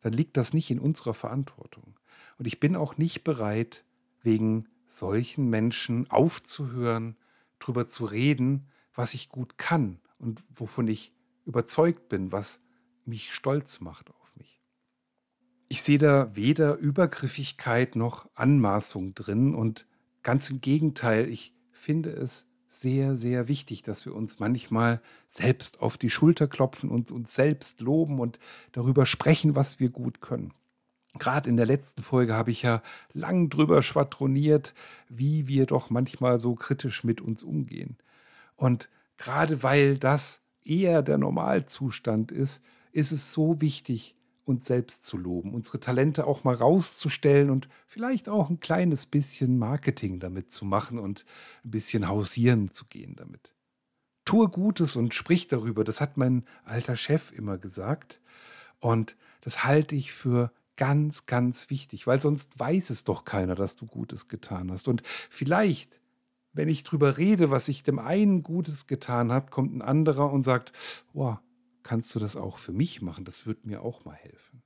dann 0.01 0.13
liegt 0.13 0.37
das 0.37 0.53
nicht 0.53 0.69
in 0.69 0.79
unserer 0.79 1.13
Verantwortung. 1.13 1.95
Und 2.37 2.45
ich 2.45 2.59
bin 2.59 2.75
auch 2.75 2.97
nicht 2.97 3.23
bereit, 3.23 3.83
wegen 4.21 4.67
solchen 4.89 5.49
Menschen 5.49 6.09
aufzuhören, 6.09 7.17
darüber 7.59 7.87
zu 7.87 8.05
reden, 8.05 8.67
was 8.93 9.13
ich 9.13 9.29
gut 9.29 9.57
kann 9.57 9.99
und 10.17 10.43
wovon 10.53 10.87
ich 10.87 11.13
überzeugt 11.45 12.09
bin, 12.09 12.31
was 12.31 12.59
mich 13.05 13.33
stolz 13.33 13.81
macht 13.81 14.09
auf 14.09 14.33
mich. 14.35 14.61
Ich 15.67 15.81
sehe 15.81 15.97
da 15.97 16.35
weder 16.35 16.77
Übergriffigkeit 16.77 17.95
noch 17.95 18.29
Anmaßung 18.35 19.15
drin 19.15 19.53
und 19.55 19.87
ganz 20.23 20.49
im 20.49 20.61
Gegenteil, 20.61 21.29
ich 21.29 21.53
finde 21.71 22.11
es 22.11 22.47
sehr, 22.67 23.15
sehr 23.15 23.47
wichtig, 23.47 23.83
dass 23.83 24.05
wir 24.05 24.13
uns 24.13 24.39
manchmal 24.39 25.01
selbst 25.29 25.81
auf 25.81 25.97
die 25.97 26.09
Schulter 26.09 26.47
klopfen 26.47 26.89
und 26.89 27.11
uns 27.11 27.33
selbst 27.33 27.79
loben 27.79 28.19
und 28.19 28.37
darüber 28.73 29.05
sprechen, 29.05 29.55
was 29.55 29.79
wir 29.79 29.89
gut 29.89 30.19
können. 30.19 30.53
Gerade 31.17 31.49
in 31.49 31.57
der 31.57 31.65
letzten 31.65 32.03
Folge 32.03 32.33
habe 32.33 32.51
ich 32.51 32.61
ja 32.61 32.81
lang 33.13 33.49
drüber 33.49 33.81
schwadroniert, 33.81 34.73
wie 35.07 35.47
wir 35.47 35.65
doch 35.65 35.89
manchmal 35.89 36.39
so 36.39 36.55
kritisch 36.55 37.03
mit 37.03 37.21
uns 37.21 37.43
umgehen. 37.43 37.97
Und 38.55 38.89
gerade 39.17 39.63
weil 39.63 39.97
das 39.97 40.41
eher 40.63 41.01
der 41.01 41.17
Normalzustand 41.17 42.31
ist, 42.31 42.63
ist 42.91 43.11
es 43.11 43.31
so 43.33 43.61
wichtig, 43.61 44.15
uns 44.45 44.67
selbst 44.67 45.05
zu 45.05 45.17
loben, 45.17 45.53
unsere 45.53 45.79
Talente 45.79 46.27
auch 46.27 46.43
mal 46.43 46.55
rauszustellen 46.55 47.49
und 47.49 47.67
vielleicht 47.87 48.29
auch 48.29 48.49
ein 48.49 48.59
kleines 48.59 49.05
bisschen 49.05 49.57
Marketing 49.57 50.19
damit 50.19 50.51
zu 50.51 50.65
machen 50.65 50.99
und 50.99 51.25
ein 51.63 51.71
bisschen 51.71 52.07
hausieren 52.07 52.71
zu 52.71 52.85
gehen 52.85 53.15
damit. 53.15 53.51
Tue 54.23 54.47
Gutes 54.49 54.95
und 54.95 55.13
sprich 55.13 55.47
darüber, 55.47 55.83
das 55.83 55.99
hat 55.99 56.17
mein 56.17 56.45
alter 56.63 56.95
Chef 56.95 57.31
immer 57.31 57.57
gesagt. 57.57 58.19
Und 58.79 59.15
das 59.41 59.63
halte 59.63 59.95
ich 59.95 60.11
für 60.11 60.51
ganz, 60.75 61.25
ganz 61.25 61.69
wichtig, 61.69 62.07
weil 62.07 62.21
sonst 62.21 62.57
weiß 62.59 62.89
es 62.89 63.03
doch 63.03 63.25
keiner, 63.25 63.55
dass 63.55 63.75
du 63.75 63.85
Gutes 63.85 64.27
getan 64.27 64.71
hast. 64.71 64.87
Und 64.87 65.03
vielleicht, 65.29 65.99
wenn 66.53 66.69
ich 66.69 66.83
drüber 66.83 67.17
rede, 67.17 67.51
was 67.51 67.67
ich 67.67 67.83
dem 67.83 67.99
einen 67.99 68.43
Gutes 68.43 68.87
getan 68.87 69.31
habe, 69.31 69.51
kommt 69.51 69.75
ein 69.75 69.81
anderer 69.81 70.31
und 70.31 70.43
sagt, 70.43 70.71
boah, 71.13 71.41
kannst 71.83 72.13
du 72.15 72.19
das 72.19 72.35
auch 72.35 72.57
für 72.57 72.73
mich 72.73 73.01
machen? 73.01 73.25
Das 73.25 73.45
wird 73.45 73.65
mir 73.65 73.81
auch 73.81 74.05
mal 74.05 74.15
helfen. 74.15 74.63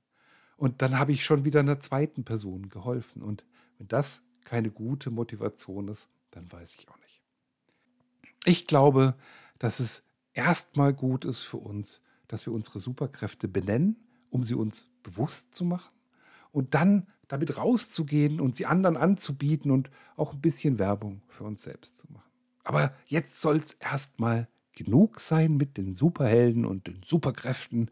Und 0.56 0.82
dann 0.82 0.98
habe 0.98 1.12
ich 1.12 1.24
schon 1.24 1.44
wieder 1.44 1.60
einer 1.60 1.80
zweiten 1.80 2.24
Person 2.24 2.68
geholfen. 2.68 3.22
Und 3.22 3.44
wenn 3.78 3.88
das 3.88 4.22
keine 4.44 4.70
gute 4.70 5.10
Motivation 5.10 5.88
ist, 5.88 6.10
dann 6.30 6.50
weiß 6.50 6.74
ich 6.74 6.88
auch 6.88 6.98
nicht. 6.98 7.22
Ich 8.44 8.66
glaube, 8.66 9.14
dass 9.58 9.80
es 9.80 10.04
erstmal 10.32 10.92
gut 10.94 11.24
ist 11.24 11.42
für 11.42 11.58
uns, 11.58 12.00
dass 12.28 12.46
wir 12.46 12.52
unsere 12.52 12.78
Superkräfte 12.78 13.48
benennen, 13.48 13.96
um 14.30 14.42
sie 14.42 14.54
uns 14.54 14.90
bewusst 15.02 15.54
zu 15.54 15.64
machen 15.64 15.90
und 16.52 16.74
dann 16.74 17.06
damit 17.28 17.56
rauszugehen 17.56 18.40
und 18.40 18.56
sie 18.56 18.66
anderen 18.66 18.96
anzubieten 18.96 19.70
und 19.70 19.90
auch 20.16 20.32
ein 20.32 20.40
bisschen 20.40 20.78
Werbung 20.78 21.22
für 21.28 21.44
uns 21.44 21.62
selbst 21.62 21.98
zu 21.98 22.12
machen. 22.12 22.30
Aber 22.64 22.92
jetzt 23.06 23.40
soll 23.40 23.58
es 23.58 23.74
erstmal 23.74 24.48
genug 24.72 25.20
sein 25.20 25.56
mit 25.56 25.76
den 25.76 25.94
Superhelden 25.94 26.64
und 26.64 26.86
den 26.86 27.02
Superkräften. 27.04 27.90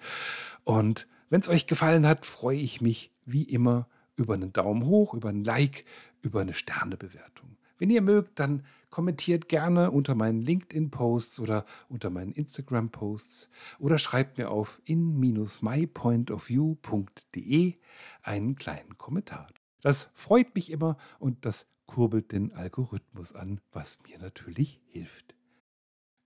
Und 0.64 1.06
wenn 1.30 1.40
es 1.40 1.48
euch 1.48 1.66
gefallen 1.66 2.06
hat, 2.06 2.26
freue 2.26 2.58
ich 2.58 2.80
mich 2.80 3.12
wie 3.24 3.42
immer 3.42 3.88
über 4.16 4.34
einen 4.34 4.52
Daumen 4.52 4.84
hoch, 4.84 5.14
über 5.14 5.28
ein 5.28 5.44
Like, 5.44 5.84
über 6.22 6.40
eine 6.40 6.54
Sternebewertung. 6.54 7.56
Wenn 7.78 7.90
ihr 7.90 8.02
mögt, 8.02 8.40
dann 8.40 8.64
kommentiert 8.90 9.48
gerne 9.48 9.90
unter 9.90 10.14
meinen 10.14 10.42
LinkedIn-Posts 10.42 11.40
oder 11.40 11.64
unter 11.88 12.10
meinen 12.10 12.32
Instagram-Posts 12.32 13.50
oder 13.78 13.98
schreibt 13.98 14.36
mir 14.38 14.50
auf 14.50 14.80
in-mypointofview.de 14.84 17.78
einen 18.22 18.56
kleinen 18.56 18.98
Kommentar. 18.98 19.48
Das 19.80 20.10
freut 20.14 20.54
mich 20.54 20.70
immer 20.70 20.96
und 21.18 21.44
das 21.44 21.66
kurbelt 21.86 22.32
den 22.32 22.52
Algorithmus 22.52 23.34
an, 23.34 23.60
was 23.72 23.98
mir 24.06 24.18
natürlich 24.18 24.80
hilft. 24.86 25.34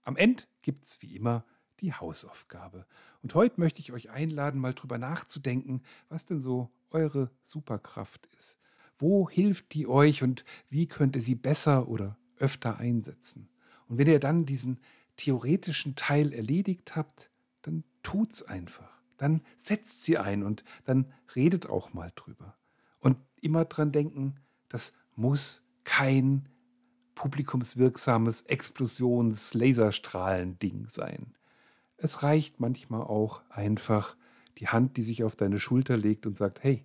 Am 0.03 0.16
Ende 0.16 0.42
gibt 0.62 0.85
es 0.85 1.01
wie 1.03 1.14
immer 1.14 1.44
die 1.81 1.92
Hausaufgabe. 1.92 2.87
Und 3.22 3.35
heute 3.35 3.61
möchte 3.61 3.81
ich 3.81 3.92
euch 3.92 4.11
einladen, 4.11 4.61
mal 4.61 4.75
drüber 4.75 4.98
nachzudenken, 4.98 5.83
was 6.09 6.27
denn 6.27 6.40
so 6.40 6.70
eure 6.90 7.31
Superkraft 7.44 8.29
ist. 8.38 8.59
Wo 8.98 9.29
hilft 9.29 9.75
die 9.75 9.87
euch 9.87 10.22
und 10.22 10.44
wie 10.70 10.87
könnt 10.87 11.16
ihr 11.16 11.22
sie 11.22 11.35
besser 11.35 11.88
oder 11.88 12.16
öfter 12.42 12.78
einsetzen? 12.78 13.48
Und 13.88 13.98
wenn 13.98 14.09
ihr 14.09 14.20
dann 14.20 14.46
diesen 14.46 14.78
theoretischen 15.16 15.96
Teil 15.96 16.33
erledigt 16.33 16.96
habt, 16.96 17.31
dann 17.62 17.85
tut's 18.02 18.42
einfach. 18.42 19.02
Dann 19.16 19.42
setzt 19.59 20.05
sie 20.05 20.18
ein 20.18 20.42
und 20.42 20.64
dann 20.85 21.12
redet 21.35 21.66
auch 21.66 21.92
mal 21.92 22.12
drüber. 22.14 22.57
Und 22.98 23.18
immer 23.40 23.64
dran 23.64 23.92
denken, 23.92 24.37
das 24.68 24.94
muss 25.14 25.62
kein 25.85 26.48
publikumswirksames 27.14 28.42
Explosions-Laserstrahlen-Ding 28.42 30.88
sein. 30.88 31.35
Es 31.96 32.22
reicht 32.22 32.59
manchmal 32.59 33.02
auch 33.02 33.42
einfach 33.50 34.16
die 34.59 34.68
Hand, 34.68 34.96
die 34.96 35.02
sich 35.02 35.24
auf 35.24 35.37
deine 35.37 35.61
Schulter 35.61 35.96
legt 35.96 36.26
und 36.26 36.37
sagt, 36.37 36.64
hey, 36.64 36.85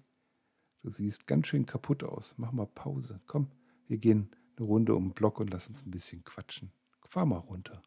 du 0.84 0.92
siehst 0.92 1.26
ganz 1.28 1.48
schön 1.48 1.66
kaputt 1.66 2.04
aus, 2.04 2.36
mach 2.38 2.52
mal 2.52 2.68
Pause, 2.68 3.20
komm, 3.26 3.48
wir 3.88 3.98
gehen 3.98 4.30
eine 4.58 4.68
Runde 4.68 4.96
um 4.96 5.10
den 5.10 5.14
Block 5.14 5.40
und 5.40 5.52
lass 5.52 5.68
uns 5.68 5.86
ein 5.86 5.92
bisschen 5.92 6.24
quatschen. 6.24 6.72
Fahr 7.04 7.26
mal 7.26 7.38
runter. 7.38 7.82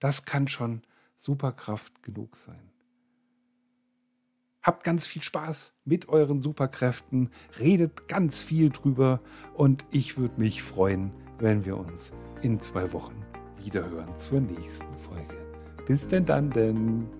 Das 0.00 0.24
kann 0.24 0.48
schon 0.48 0.82
Superkraft 1.16 2.02
genug 2.02 2.36
sein. 2.36 2.70
Habt 4.62 4.84
ganz 4.84 5.06
viel 5.06 5.22
Spaß 5.22 5.72
mit 5.84 6.08
euren 6.08 6.42
Superkräften, 6.42 7.30
redet 7.58 8.08
ganz 8.08 8.40
viel 8.40 8.70
drüber 8.70 9.20
und 9.54 9.84
ich 9.90 10.18
würde 10.18 10.40
mich 10.40 10.62
freuen, 10.62 11.12
wenn 11.38 11.64
wir 11.64 11.76
uns 11.78 12.12
in 12.42 12.60
zwei 12.60 12.92
Wochen 12.92 13.24
wiederhören 13.56 14.16
zur 14.18 14.40
nächsten 14.40 14.94
Folge. 14.96 15.36
Bis 15.86 16.06
denn 16.08 16.26
dann 16.26 16.50
denn. 16.50 17.17